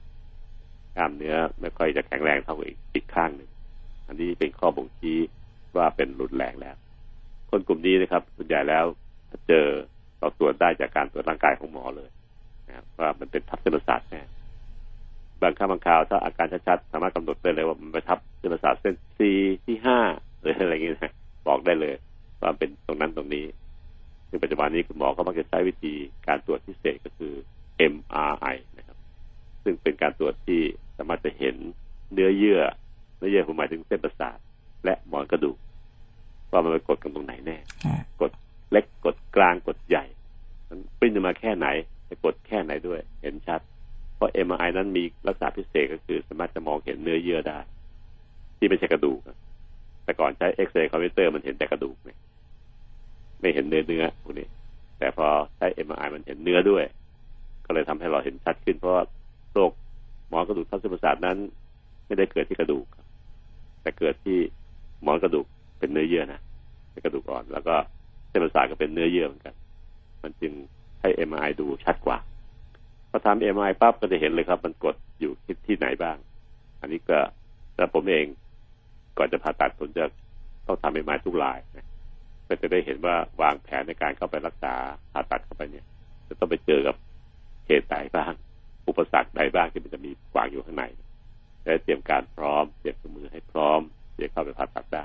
[0.96, 3.50] กล้ามเนื้อไม่ค่อยจะแข็งแรงเท่าอีกอีกข้างหนึ่ง
[4.06, 5.18] อันนี้เป็นข้อบ่งชี้
[5.76, 6.76] ว่าเป็นรุนแรงแล้ว
[7.54, 8.84] คนกลุ่มนี้นะครับส่วนใหญ่แล้ว
[9.48, 9.66] เจอ
[10.18, 12.10] เราตรวจได้จากการตรวจร่างกายของหมอเลย
[12.66, 14.22] นะครับว่ามันเป็นทับเส้นประสาทแน่
[15.42, 19.20] บางครั้งบางคราวถ้าอาการชัดๆสามารถกำหนดได้เลยว่ามันไปทับเส้นประสาทเส้น C
[19.66, 19.98] ที่ห้า
[20.40, 21.12] หรืออะไรอย่างเงี้ยนะ
[21.48, 21.94] บอกได้เลย
[22.42, 23.44] ว่าเป็นตรงนั้นตรงนี้
[24.28, 25.92] ซึ่งปัจจุบันนี้คุณหมอก็มักจะใช้วิธี
[26.26, 27.32] การตรวจพิเศษก็คือ
[27.92, 28.96] MRI นะครับ
[29.64, 30.60] ซึ่งเป็นการตรวจที่
[30.98, 31.56] สามารถจะเห็น
[32.12, 32.60] เนื้อเยื่อ
[33.16, 34.38] เนื้อเยื่อผมหมายถึงเส้นประสาท
[34.84, 35.56] และหมอนกระดูก
[36.54, 37.56] ว่ามันไปกดกันตรงไหนแน่
[38.20, 38.30] กด
[38.72, 40.04] เล็กกดกลางกดใหญ่
[40.68, 41.66] มันปริ้นออกมาแค่ไหน
[42.08, 43.60] จะกดแค่ไหนด้วย เห็นชัด
[44.16, 47.58] เพราะ MRI นั้นมีลักษณะพิเศษก็คือสามารถจะมองเห็นเนื้อเยื่อได้
[48.58, 49.38] ที่ไม่ใช่กระดูกนะ
[50.04, 52.18] แต่ก่อนใช้เอ็กซเรย์คอมพิวเตอร์มันเห็นแต่กระดูกเนี่ย
[53.40, 54.46] ไม่เห็นเนื้อเนื้อพวกนี้
[54.98, 55.26] แต่พอ
[55.56, 56.84] ใช้ MRI มันเห็นเนื้อด้วย
[57.66, 59.04] ก็เลยทำให้เราเห็นชัดขึ้น เพราะว่า
[59.52, 59.70] โรค
[60.28, 61.38] หมอนกระดูกทับเส้นประสาทนั้น
[62.06, 63.06] ไม่ได้เกิดที่กระดูกครับ
[63.82, 64.38] แต่เกิดที่
[65.02, 65.46] หมอนกระดูก
[65.84, 66.40] เป็นเนื้อเยื่อนะ
[66.90, 67.74] เป็นกระดูกอ่อน แล้วก็
[68.28, 69.54] เส้นประสาทก็เป็นเนื้อเยื่อเหมือนกัน
[70.22, 70.52] มันจึง
[71.00, 72.18] ให้ MRI ดูชัดกว่า
[73.10, 76.16] พอทำ MRI ปั๊บก็จะเห็นเลยครับ มันกดอยู่ที่ที่ไหนบ้าง
[76.80, 77.18] อันนี้ก็
[77.76, 78.26] แล้วผมเอง
[79.18, 80.04] ก่อนจะผ่าตัดผมจะ
[80.66, 81.86] ต้องทำ MRI ทุกรายนะ
[82.44, 84.74] เพื่อจะได้เห็นว่าวางแผนในการเข้าไปรักษา
[85.12, 85.86] ผ่าตัดเข้าไปเนี่ย
[86.28, 86.96] จะต้องไปเจอกับ
[87.66, 88.32] เหตุใดบ้าง
[88.88, 90.84] อุปสรรคใดบ้างที่มันจะมีขวางอยู่ข้างใน
[91.64, 93.80] และเตรียมการพร้อม เตรียมมือให้พร้อม
[94.12, 95.04] ที่จะเข้าไปผ่าตัดได้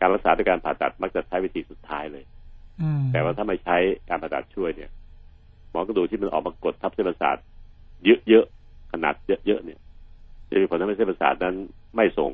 [0.00, 2.24] การรักษาด้วยการผ่าตัดมักจะใช้วิธีสุดท้ายเลย
[2.82, 3.76] อืมแต่ว่าถ้าไม่ใช้
[4.08, 4.90] การผ่าตัดช่วยเนี่ย
[5.70, 7.36] หมอกระดูกที่มันออกมากดทับเส้นประสาท
[8.28, 9.14] เยอะๆขนาด
[9.46, 9.80] เยอะๆเนี่ย
[10.48, 11.56] จะมีผลทำให้เส้นประสาทนั้น
[11.96, 12.32] ไม่ส่ง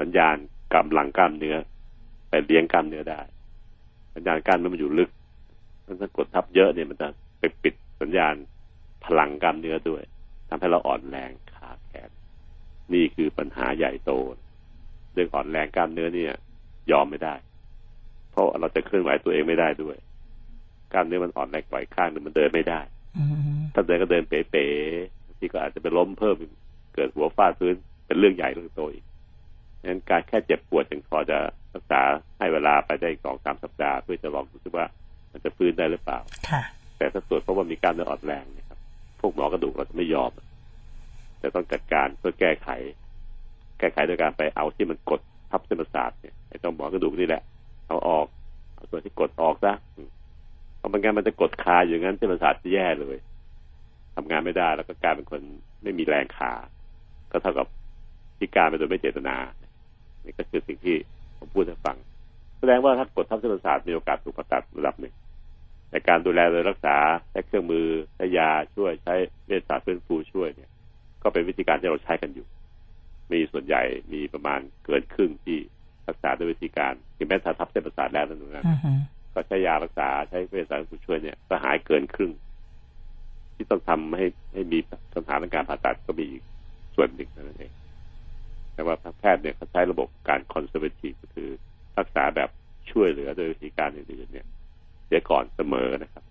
[0.00, 0.36] สัญญาณ
[0.74, 1.56] กำลังกล้ามเนื้อ
[2.28, 3.20] ไปเลี้ยงกล้ามเนื้อได้
[4.14, 5.10] สัญญาณกล้ามเนื้อมันอยู่ลึก
[5.86, 8.34] ถ้ากดทับเยอะเนี่ยมันจะไปปิดสัญญาณ
[9.04, 10.02] พลังกล้ามเนื้อด้วย
[10.48, 12.10] ทำให้เราอ่อนแรงขาแขน
[12.92, 14.12] นี่คือปัญหาใหญ่โต
[15.12, 16.34] เรื่องอ่อนแรงกล้ามเนื้อเนี่ย
[16.92, 17.34] ยอมไม่ได้
[18.30, 19.96] เพราะเราจะเคลื่อนไหวตัวเองไม่ได้ด้วย
[20.92, 22.80] กล้ามเนื้อมันอ่อนแรงกว่าอีกข้างหนึ่งมันเดินไม่ได้
[23.18, 26.52] อืมถ้าเดินก็เดินเป๋ๆบางทีก็อาจจะไปล้มเพิ่มอีก
[26.94, 27.74] เกิดหัวฟาดพื้น
[28.06, 29.04] เป็นเรื่องใหญ่เรื่องโตอีก
[29.84, 31.38] งั้นการแค่เจ็บปวดจึงพอจะ
[31.74, 32.00] รักษา
[32.38, 34.86] ให้เวลาไปได้อีกสองสามสัปดาห์เพื่อจะลองดูซิว่า
[35.32, 36.18] มันจะฟื้นได้หรือเปล่า
[36.50, 36.62] ค่ะ
[36.96, 38.78] แต่ถ้าตรวจเพราะว่ามีกล้ามเนื้ออ่อนแรงเนะครับ
[39.20, 40.30] พวกหมอกระดูกเราจะไม่ยอม
[41.38, 42.68] แต่ต้องจัดการเพื่อแก้ไข
[43.78, 45.20] แก้ไขโดยการไปเอาที่มันกด
[45.50, 47.42] ทับเส้นประสาทเนี่ยไอ้ต้องหมอกระดูกนี่แหละ
[47.86, 48.26] เอาออก
[48.74, 49.72] เอาส่วนที่กดออกซะ
[50.76, 53.16] เพราะมันงั้นมันจะกดคาอยู่งั้นเส้นประสาทจะแย่เลย
[54.16, 55.40] ทำงานไม่ได้แล้วก็กลายเป็นคน
[55.82, 56.52] ไม่มีแรงขา
[57.30, 57.66] ก็เท่ากับ
[58.38, 59.36] พิการไปโดยไม่เจตนา
[60.24, 60.96] นี่ก็คือสิ่งที่
[61.38, 61.96] ผมพูดให้ฟัง
[62.58, 65.14] แสดงว่าถ้ากดทับเส้นประสาทมีโอกาสถูกผ่าตัดระดับหนึ่ง
[65.92, 66.96] ในการดูแลโดยรักษา
[67.30, 69.14] ใช้เครื่องมือใช้ยาช่วยใช้
[69.46, 70.70] เวชศาสตร์ฟื้นฟูช่วยเนี่ย
[71.22, 72.46] ก็เป็นวิธีการที่เราใช้กันอยู่
[73.32, 75.58] มีส่วนใหญ่มีประมาณเกินครึ่งที่
[76.08, 78.92] รักษาด้วยวิธีการถึงแม้ถ้าทับเส้นประสาทแล้วนั่นนะอือฮึ
[79.34, 82.32] ก็ใช้ยารักษาใช้เวชศาสตร์ผู้ช่วยเนี่ยก็หายเกินครึ่ง
[83.54, 84.78] ที่ต้องทำให้ให้มี
[85.16, 86.42] สถานการผ่าตัดก็มีอีก
[86.94, 87.72] ส่วนหนึ่งเท่านั้นเอง
[88.74, 91.48] แต่ว่าแพทย์เนี่ยเขาใช้ระบบการคอนเซอร์เวทีฟก็คือ
[91.98, 92.50] รักษาแบบ
[92.90, 94.46] ช่วยเหลือโดยวิธีการอื่นๆเนี่ย
[95.06, 96.24] เสียก่อนเสมอนะครับ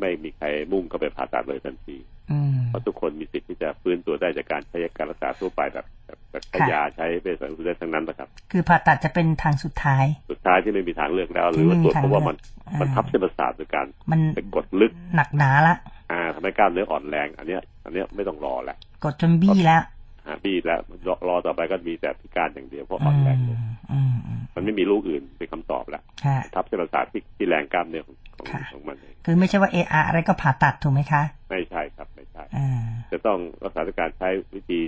[0.00, 2.19] ไม่มีใครมุ่งเข้าไปผ่าตัดเลยทันทีอืม
[2.68, 12.36] เพราะทุกคนมีสิทธิ์ที่จะฟื้นตัวได้จากการใช้การรักษาทั่วไปแบบแบบแบบใช้ค่ะยาใช้เวชศาสตร์ได้ทั้งนั้นนะครับ คือผ่าตัดจะเป็นทางสุดท้าย สุดท้ายที่ไม่มีทางเลือกแล้ว หรือว่าตรวจเพราะว่ามัน
[12.68, 15.74] อ่ามัมันทับเส้นประสาทโดยการมันไปกดลึกหนักหนาละ
[16.10, 19.82] อ่าทำให้กล้ามเนื้ออ่อนแรง อันเนี้ย อันเนี้ยไม่ต้องรอแล้วกดจนบี้แล้ว
[20.26, 23.58] อ่าบี้แล้วรอรอต่อไปก็มีแต่พิการอย่างเดียวเพราะอ่อือนแรงมลง
[23.92, 34.78] อืมอืมมันไม่มีลูกอื่นเป็นคำตอบแล้วฮะทับเส้นประสาทที่ที่แรงกล้ามเนื้อของของค่ะของมันเองคือไม่ใช่ว่าเออาอะไรก็ผ่าตัดถูกไหมคะ ไม่ใช่ครับไม่ ใช่อ่าจะต้องรักษาด้วยการใช้วิธี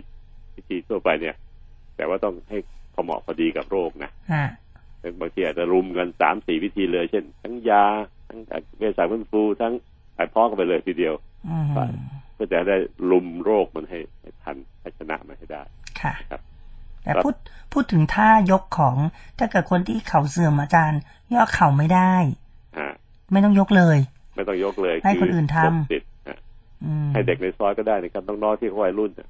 [0.56, 1.36] วิธีทั่วไปเนี่ย
[1.96, 2.58] แต่ว่าต้องให้
[2.94, 4.46] พอเหมาะพอดีกับโรคนะฮะ
[5.20, 7.84] บางทีอาจจะรุมกันสามสี่วิธีเลย เช่น ทั้งยา
[8.28, 8.38] ทั้ง
[8.78, 9.72] เวชศาสตร์ฟื้นฟูทั้ง
[10.14, 11.14] ไอพอกกันไปเลยทีเดียว
[11.48, 11.80] อืมไป
[12.34, 12.76] เพื่อจะได้
[13.10, 15.62] รุมโรคมันให้ให้ทันให้ชนะมันให้ได้
[16.00, 16.40] ค่ะครับ
[17.04, 17.34] แต่พูด
[17.72, 18.96] พูดถึงท่ายกของ
[19.38, 21.00] ถ้าเกิดคนที่เข่าเสื่อมอาจารย์
[21.34, 22.14] ย่อเข่าไม่ได้
[22.76, 22.86] อ่า
[23.32, 23.98] ไม่ต้องยกเลย
[24.36, 26.11] ไม่ต้องยกเลยให้คนอื่นทำลดติดอะอืม
[27.12, 29.28] ให้เด็กในซอยก็ได้นะครับน้องๆที่เขาวัยรุ่นเนี่ย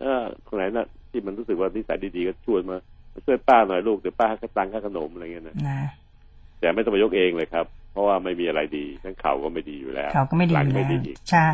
[0.00, 2.78] เออคนไหนน่ะ ที่มันรู้สึกว่านิสัยดีๆก็ชวนมา
[3.12, 5.80] มาช่วยป้าหน่อยลูกเดี๋ยวป้าให้ตังค่าขนมอะไรเงี้ยนะนะ
[6.60, 11.48] แต่ไม่ต้องไปยกเองเลยครับ เพราะว่าไม่มีอะไรดีทั้งเข่าก็ไม่ดีอยู่แล้วเขาก็ไม่ดีหลัองยู่ไม่แล้วดีอีกใช่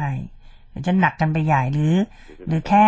[0.68, 1.94] เดี๋ยวจะหนักกันไปใหญ่หรือ
[2.48, 2.84] หรือแค่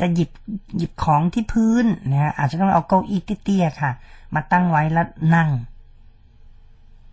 [0.00, 0.30] จะหยิบ
[0.76, 3.92] หยิบของที่พื้นนะฮะอาจจะต้องเอาเก้าอี้เตี้ยๆค่ะ
[4.34, 5.48] มาตั้งไว้แล้วนั่ง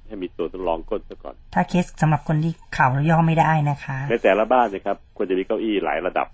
[0.09, 6.27] ให้มีตัวทดลองก้นซะก่อน ถ้าเคสสำหรับคนที่เข่าแล้วย่อไม่ได้นะคะในแต่ละบ้านเนะครับควรจะมีเก้าอี้หลายระดับ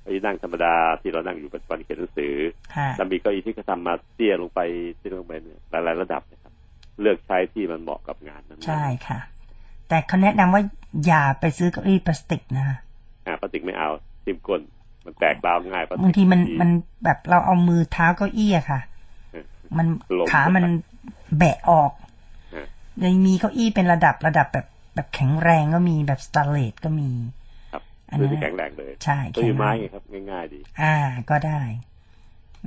[0.00, 2.34] เก้าอี้นั่งธรรมดาที่เรานั่งอยู่ปัจจุบันเขียนหนังสือ
[2.74, 4.60] ค่ะแล้วมีเก้าอี้ที่เขาทำมาเตี้ยลงไป
[4.98, 6.52] เตี้ยลงไปเนี่ยหลายๆระดับนะครับ
[7.00, 9.18] เลือกใช้ที่มันเหมาะกับงานนั้นๆใช่ค่ะ
[9.88, 10.62] แต่เขาแนะนำว่า
[11.06, 12.64] อย่าไปซื้อเก้าอี้พลาสติกนะ
[13.26, 13.90] อ่าพลาสติกไม่เอา
[14.24, 14.60] ทิ่มก้น
[15.04, 16.70] มันแตกราวง่ายพลาสติกบางทีมันมัน
[17.04, 18.80] แบบเราเอามือเท้าเก้าอี้อะค่ะ
[19.32, 19.44] เออ
[19.78, 19.86] มัน
[20.18, 20.64] ลงขามัน
[21.38, 22.03] แบะออกเออ
[23.04, 27.10] ยังมีเก้าอี้เป็นระดับระดับแบบแบบแข็งแรงก็มีแบบสแตนเลสก็มี
[27.72, 30.94] ครับอันนั้ซื้อนที่แข็งแรงเลยใช่เก้าอี้แข็งแรงไม้ไงครับง่ายๆดี อ่า
[31.30, 31.60] ก็ได้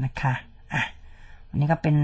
[0.03, 0.34] นะคะ
[0.73, 0.84] อะ
[1.49, 1.95] วันนี้ก็เป็น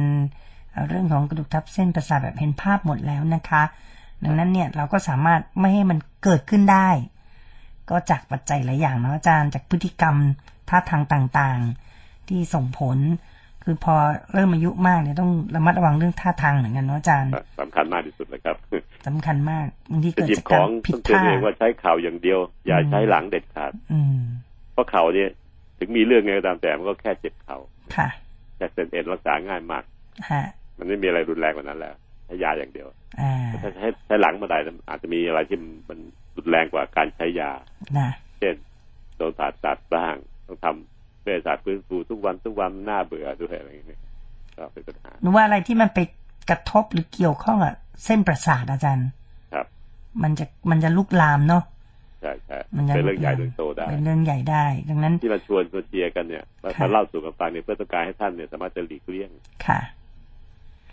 [0.88, 3.64] เรื่องของกระดูกทับเส้นประสาทแบบเห็นภาพหมดแล้วนะคะ
[4.24, 6.90] ดังนั้นเนี่ยเราก็สามารถไม่ให้มันเกิดขึ้นได้
[7.90, 10.16] ก็จากปัจจัยหลายอย่างเนาะอาจารย์จากพฤติกรรม
[10.70, 12.98] ท่าทางต่างๆ ที่ส่งผล
[13.64, 13.96] คือพอ
[14.34, 18.58] เริ่มอายุมากเนี่ยต้องระมัดระวังเรื่องท่าทางเหมือนกันเนาะอาจารย์สำคัญมากที่สุดเลยครับ
[19.08, 24.18] สำคัญมากบางทีจะเกิดหยิบจากขกาอรงผิดต้องเตือนท่าเองว่าใช้เข่าอย่างเดียว อย่าอืมใช้หลังเด็ดขาด อืม
[24.74, 25.30] เพราะเข่าเนี่ย
[25.80, 27.58] ถึงมีเรื่องไงก็ตามแต่มันก็แค่เจ็บเข่า
[27.96, 28.08] ค่ะ
[28.58, 29.84] แค่เส้นเอ็นรักษาง่ายมาก
[30.30, 30.44] ฮะ
[30.78, 31.96] มันไม่มีอะไรรุนแรงกว่านั้นแล้ว
[32.26, 32.88] ใช้ยาอย่างเดียว
[33.22, 33.34] อ่า
[33.64, 34.58] ถ้าใช้ใช้หลังเมาได้
[34.90, 35.58] อาจจะมีอะไรที่
[35.90, 36.00] มัน
[36.38, 37.52] รุนแรงกว่าการใช้ยา
[38.00, 38.10] นะ
[38.40, 38.56] เช่น
[39.18, 40.16] โดนผ่าตัดบ้าง
[40.48, 40.93] ต้องทำ
[41.24, 44.02] เวชศาสตร์ฟื้นฟูทุกวันทุกวันหน้าเบื่อด้วยอะไรอย่างเงี้ย
[44.58, 46.00] ก็เป็นปัญหาหนูว่าอะไรที่มันไป
[46.50, 49.10] กระทบหรือเกี่ยวข้องกับเส้นประสาทอาจารย์
[49.54, 49.66] ครับ
[50.24, 51.64] มันจะมันจะลุกลามเนาะ
[52.22, 59.30] ใช่ใช่มันจะเป็นเรื่องใหญ่ลุกลามเรื่องโตได้เป็นเรื่องใหญ่ได้ ดังนั้นที่มาชวนชวนเชียร์กันเนี่ยมาค่ะมาเล่าสู่กันฟังเนี่ยเพื่อต้องการให้ท่านเนี่ยสามารถจะหลีกเลี่ยง
[59.68, 59.80] ค่ะ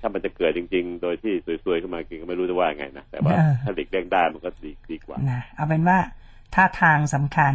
[0.00, 1.32] ถ้ามันจะเกิดจริง ๆ โดยที่
[1.64, 5.98] สวยๆขึ้นมาจริงก็ไม่รู้จะว่าไงนะแต่ว่าเออถ้าหลีกเลี่ยงได้มันก็ดีดีกว่านะเอาเป็นว่า
[6.54, 7.54] ท่าทางสำคัญ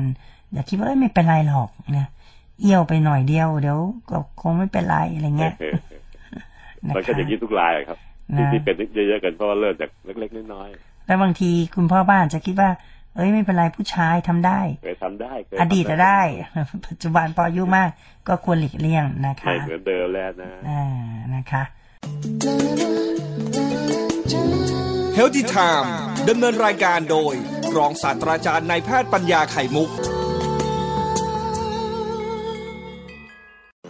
[0.52, 2.10] อย่าคิดว่าเอ้ยไม่เป็นไรหรอกเนี่ย
[2.62, 3.80] เอี้ยวไปหน่อยเดียว เดี๋ยว
[4.10, 6.02] ก็คงไม่เป็นไรอะไรเงี้ยเออเออ
[6.86, 7.98] นะมันก็คะอย่างนี้ทุกรายอะครับ
[8.38, 10.70] นะที่ที่เป็นเยอะๆกันเพราะว่าเริ่มจากเล็กๆน้อย
[11.06, 12.70] แล้วบางทีคุณพ่อบ้านจะคิดว่า
[13.16, 16.22] เอ้ยไม่เป็นไรผู้ชายทำได้ๆเคยทำได้เคยอทำดีตอะได้
[16.88, 17.90] ปัจจุบันพออายุมาก
[18.28, 20.84] ก็ควรหลีกเลี่ยงนะคะไม่เหมือนเดิมแล้วนะอ่า
[21.36, 21.64] นะคะ
[25.16, 25.94] เฮลติไทม์
[26.30, 27.34] ดำเนินรายการโดย
[27.76, 29.90] รองศาสตราจารย์นายแพทย์ปัญญาไข่มุก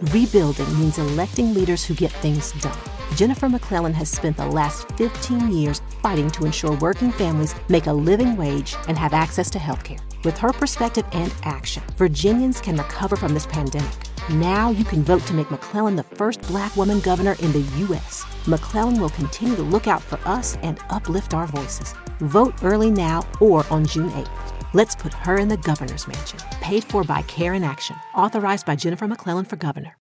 [0.02, 2.76] Rebuilding means electing leaders who get things done.
[3.14, 7.92] Jennifer McClellan has spent the last 15 years fighting to ensure working families make a
[7.92, 9.96] living wage and have access to health care.
[10.22, 13.90] With her perspective and action, Virginians can recover from this pandemic.
[14.32, 18.26] Now you can vote to make McClellan the first black woman governor in the U.S.
[18.46, 21.94] McClellan will continue to look out for us and uplift our voices.
[22.20, 24.55] Vote early now or on June 8th.
[24.74, 26.40] Let's put her in the governor's mansion.
[26.60, 27.96] Paid for by Care in Action.
[28.14, 29.92] Authorized by Jennifer McClellan for governor.